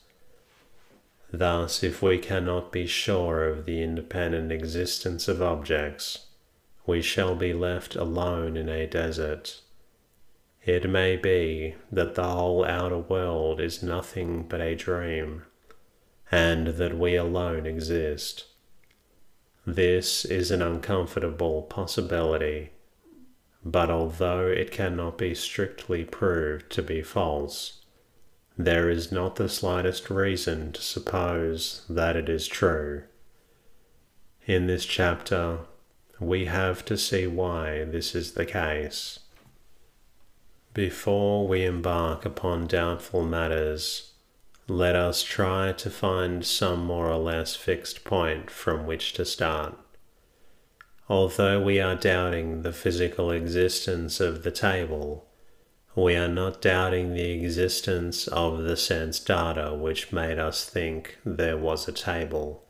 Thus, 1.33 1.85
if 1.85 2.03
we 2.03 2.19
cannot 2.19 2.73
be 2.73 2.87
sure 2.87 3.45
of 3.45 3.65
the 3.65 3.83
independent 3.83 4.51
existence 4.51 5.29
of 5.29 5.41
objects, 5.41 6.27
we 6.87 7.03
shall 7.03 7.37
be 7.37 7.53
left 7.53 7.95
alone 7.95 8.57
in 8.57 8.69
a 8.69 8.87
desert. 8.87 9.61
It 10.65 10.91
may 10.91 11.17
be 11.17 11.77
that 11.93 12.15
the 12.15 12.25
whole 12.25 12.65
outer 12.65 12.99
world 12.99 13.61
is 13.61 13.83
nothing 13.83 14.43
but 14.49 14.61
a 14.61 14.75
dream, 14.75 15.45
and 16.33 16.69
that 16.69 16.99
we 16.99 17.15
alone 17.15 17.65
exist. 17.65 18.47
This 19.67 20.25
is 20.25 20.51
an 20.51 20.63
uncomfortable 20.63 21.63
possibility 21.63 22.71
but 23.65 23.91
although 23.91 24.47
it 24.47 24.71
cannot 24.71 25.19
be 25.19 25.35
strictly 25.35 26.05
proved 26.05 26.71
to 26.71 26.83
be 26.83 27.03
false, 27.03 27.81
there 28.57 28.91
is 28.91 29.13
not 29.13 29.37
the 29.37 29.49
slightest 29.49 30.11
reason 30.11 30.73
to 30.73 30.83
suppose 30.83 31.85
that 31.89 32.17
it 32.17 32.29
is 32.29 32.49
true. 32.49 33.05
In 34.47 34.67
this 34.67 34.85
chapter, 34.85 35.61
we 36.19 36.47
have 36.47 36.85
to 36.87 36.97
see 36.97 37.27
why 37.27 37.85
this 37.85 38.15
is 38.15 38.33
the 38.33 38.47
case. 38.47 39.21
Before 40.75 41.47
we 41.47 41.65
embark 41.65 42.25
upon 42.25 42.67
doubtful 42.67 43.25
matters, 43.25 44.13
let 44.67 44.95
us 44.95 45.23
try 45.23 45.73
to 45.73 45.91
find 45.91 46.45
some 46.45 46.85
more 46.85 47.11
or 47.11 47.19
less 47.19 47.57
fixed 47.57 48.05
point 48.05 48.51
from 48.51 48.87
which 48.87 49.13
to 49.15 49.25
start. 49.25 49.79
Although 51.11 51.63
we 51.63 51.81
are 51.81 51.95
doubting 51.95 52.61
the 52.61 52.73
physical 52.73 53.31
existence 53.31 54.21
of 54.21 54.43
the 54.43 54.51
table, 54.51 55.27
we 55.95 56.15
are 56.15 56.29
not 56.29 56.61
doubting 56.61 57.15
the 57.15 57.31
existence 57.31 58.29
of 58.29 58.65
the 58.65 58.77
sense 58.77 59.19
data 59.19 59.75
which 59.75 60.13
made 60.13 60.39
us 60.39 60.69
think 60.69 61.17
there 61.25 61.57
was 61.57 61.89
a 61.89 61.93
table. 61.93 62.63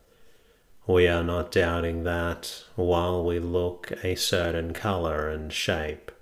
We 0.86 1.08
are 1.08 1.24
not 1.24 1.50
doubting 1.50 2.04
that 2.04 2.62
while 2.76 3.24
we 3.24 3.40
look 3.40 3.92
a 4.04 4.14
certain 4.14 4.72
color 4.72 5.28
and 5.28 5.52
shape 5.52 6.12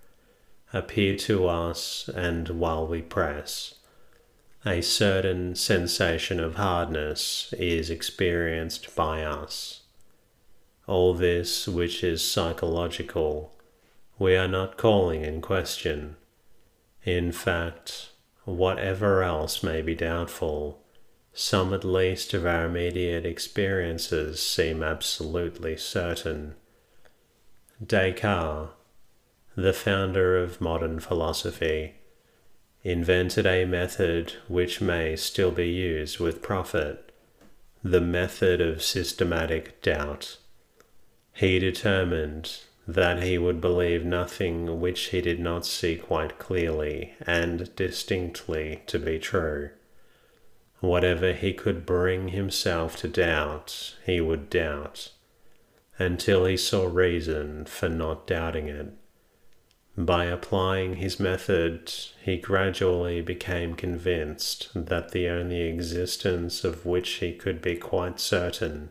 appear 0.73 1.17
to 1.17 1.47
us 1.47 2.09
and 2.15 2.49
while 2.49 2.87
we 2.87 3.03
press, 3.03 3.75
a 4.65 4.81
certain 4.81 5.55
sensation 5.55 6.41
of 6.41 6.55
hardness 6.55 7.53
is 7.59 7.91
experienced 7.91 8.97
by 8.97 9.23
us 9.23 9.83
all 10.87 11.15
this 11.15 11.67
which 11.67 12.05
is 12.05 12.29
psychological, 12.29 13.53
we 14.19 14.37
are 14.37 14.49
not 14.49 14.77
calling 14.77 15.23
in 15.23 15.41
question. 15.41 16.17
In 17.05 17.33
fact, 17.33 18.11
whatever 18.45 19.23
else 19.23 19.63
may 19.63 19.83
be 19.83 19.95
doubtful, 19.95 20.81
some 21.33 21.75
at 21.75 21.85
least 21.85 22.33
of 22.33 22.47
our 22.47 22.65
immediate 22.65 23.27
experiences 23.27 24.41
seem 24.41 24.83
absolutely 24.83 25.77
certain. 25.77 26.55
Descartes, 27.85 28.71
the 29.55 29.73
founder 29.73 30.39
of 30.39 30.61
modern 30.61 31.01
philosophy, 31.01 31.97
invented 32.83 33.47
a 33.47 33.65
method 33.65 34.33
which 34.49 34.81
may 34.81 35.17
still 35.17 35.51
be 35.51 35.69
used 35.69 36.19
with 36.21 36.41
profit, 36.41 37.13
the 37.83 38.01
method 38.01 38.61
of 38.61 38.83
systematic 38.83 39.83
doubt. 39.83 40.39
He 41.37 41.59
determined 41.59 42.61
that 42.89 43.23
he 43.23 43.37
would 43.37 43.61
believe 43.61 44.07
nothing 44.07 44.81
which 44.81 45.09
he 45.09 45.21
did 45.21 45.39
not 45.39 45.67
see 45.67 45.97
quite 45.97 46.39
clearly 46.39 47.13
and 47.27 47.75
distinctly 47.77 48.81
to 48.87 48.99
be 48.99 49.19
true. 49.19 49.69
Whatever 50.81 51.35
he 51.35 51.53
could 51.53 51.85
bring 51.85 52.29
himself 52.29 52.97
to 53.01 53.09
doubt, 53.09 53.97
he 54.07 54.19
would 54.19 54.49
doubt, 54.49 55.11
until 55.99 56.47
he 56.47 56.57
saw 56.57 56.87
reason 56.87 57.67
for 57.67 57.91
not 57.91 58.27
doubting 58.27 58.69
it. 58.69 58.95
By 59.95 60.25
applying 60.27 60.97
his 60.97 61.21
method, 61.21 61.93
he 62.23 62.39
gradually 62.39 63.21
became 63.21 63.75
convinced 63.75 64.71
that 64.75 65.11
the 65.11 65.29
only 65.29 65.61
existence 65.63 66.65
of 66.65 66.87
which 66.87 67.11
he 67.15 67.35
could 67.35 67.61
be 67.61 67.77
quite 67.77 68.21
certain 68.21 68.91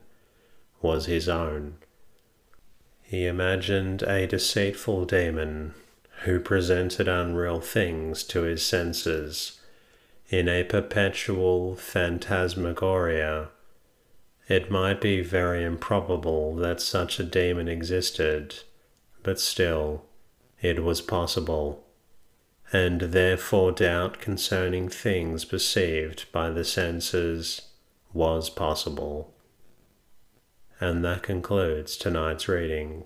was 0.80 1.08
his 1.08 1.28
own. 1.28 1.78
He 3.08 3.26
imagined 3.26 4.04
a 4.04 4.28
deceitful 4.28 5.06
demon 5.06 5.74
who 6.24 6.40
presented 6.40 7.08
unreal 7.08 7.62
things 7.62 8.24
to 8.24 8.42
his 8.42 8.64
senses 8.64 9.60
in 10.30 10.50
a 10.50 10.64
perpetual 10.64 11.76
phantasmagoria, 11.76 13.50
it 14.48 14.72
might 14.72 15.00
be 15.00 15.22
very 15.22 15.64
improbable 15.64 16.56
that 16.56 16.82
such 16.82 17.20
a 17.20 17.24
demon 17.24 17.68
existed, 17.68 18.56
but 19.22 19.40
still 19.40 20.06
it 20.62 20.84
was 20.84 21.02
possible, 21.02 21.86
and 22.74 23.02
therefore 23.02 23.72
doubt 23.72 24.20
concerning 24.20 24.90
things 24.90 25.46
perceived 25.46 26.26
by 26.32 26.50
the 26.50 26.64
senses 26.64 27.62
was 28.14 28.50
possible. 28.50 29.35
And 30.80 31.04
that 31.06 31.24
concludes 31.24 31.96
tonight's 31.96 32.48
reading. 32.48 33.06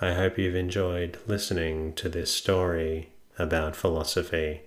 I 0.00 0.12
hope 0.12 0.38
you've 0.38 0.54
enjoyed 0.54 1.18
listening 1.26 1.92
to 1.94 2.08
this 2.08 2.32
story 2.32 3.10
about 3.38 3.74
philosophy. 3.74 4.62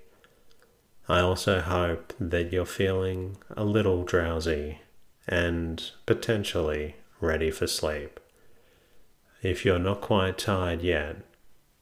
I 1.07 1.20
also 1.20 1.62
hope 1.62 2.14
that 2.20 2.51
you're 2.51 2.66
feeling 2.66 3.38
a 3.55 3.64
little 3.64 4.03
drowsy 4.03 4.80
and 5.28 5.91
potentially 6.05 6.95
ready 7.20 7.51
for 7.51 7.68
sleep. 7.68 8.20
If 9.41 9.66
you're 9.66 9.80
not 9.80 10.01
quite 10.01 10.38
tired 10.38 10.82
yet, 10.82 11.18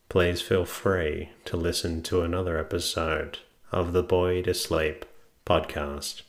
please 0.10 0.42
feel 0.42 0.66
free 0.66 1.30
to 1.46 1.58
listen 1.58 2.02
to 2.04 2.22
another 2.22 2.58
episode 2.58 3.40
of 3.72 3.94
the 3.94 4.04
Boy 4.04 4.42
to 4.44 4.54
Sleep 4.54 5.06
podcast. 5.46 6.22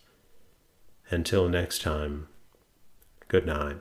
Until 1.10 1.48
next 1.48 1.82
time, 1.82 2.28
good 3.28 3.46
night. 3.46 3.76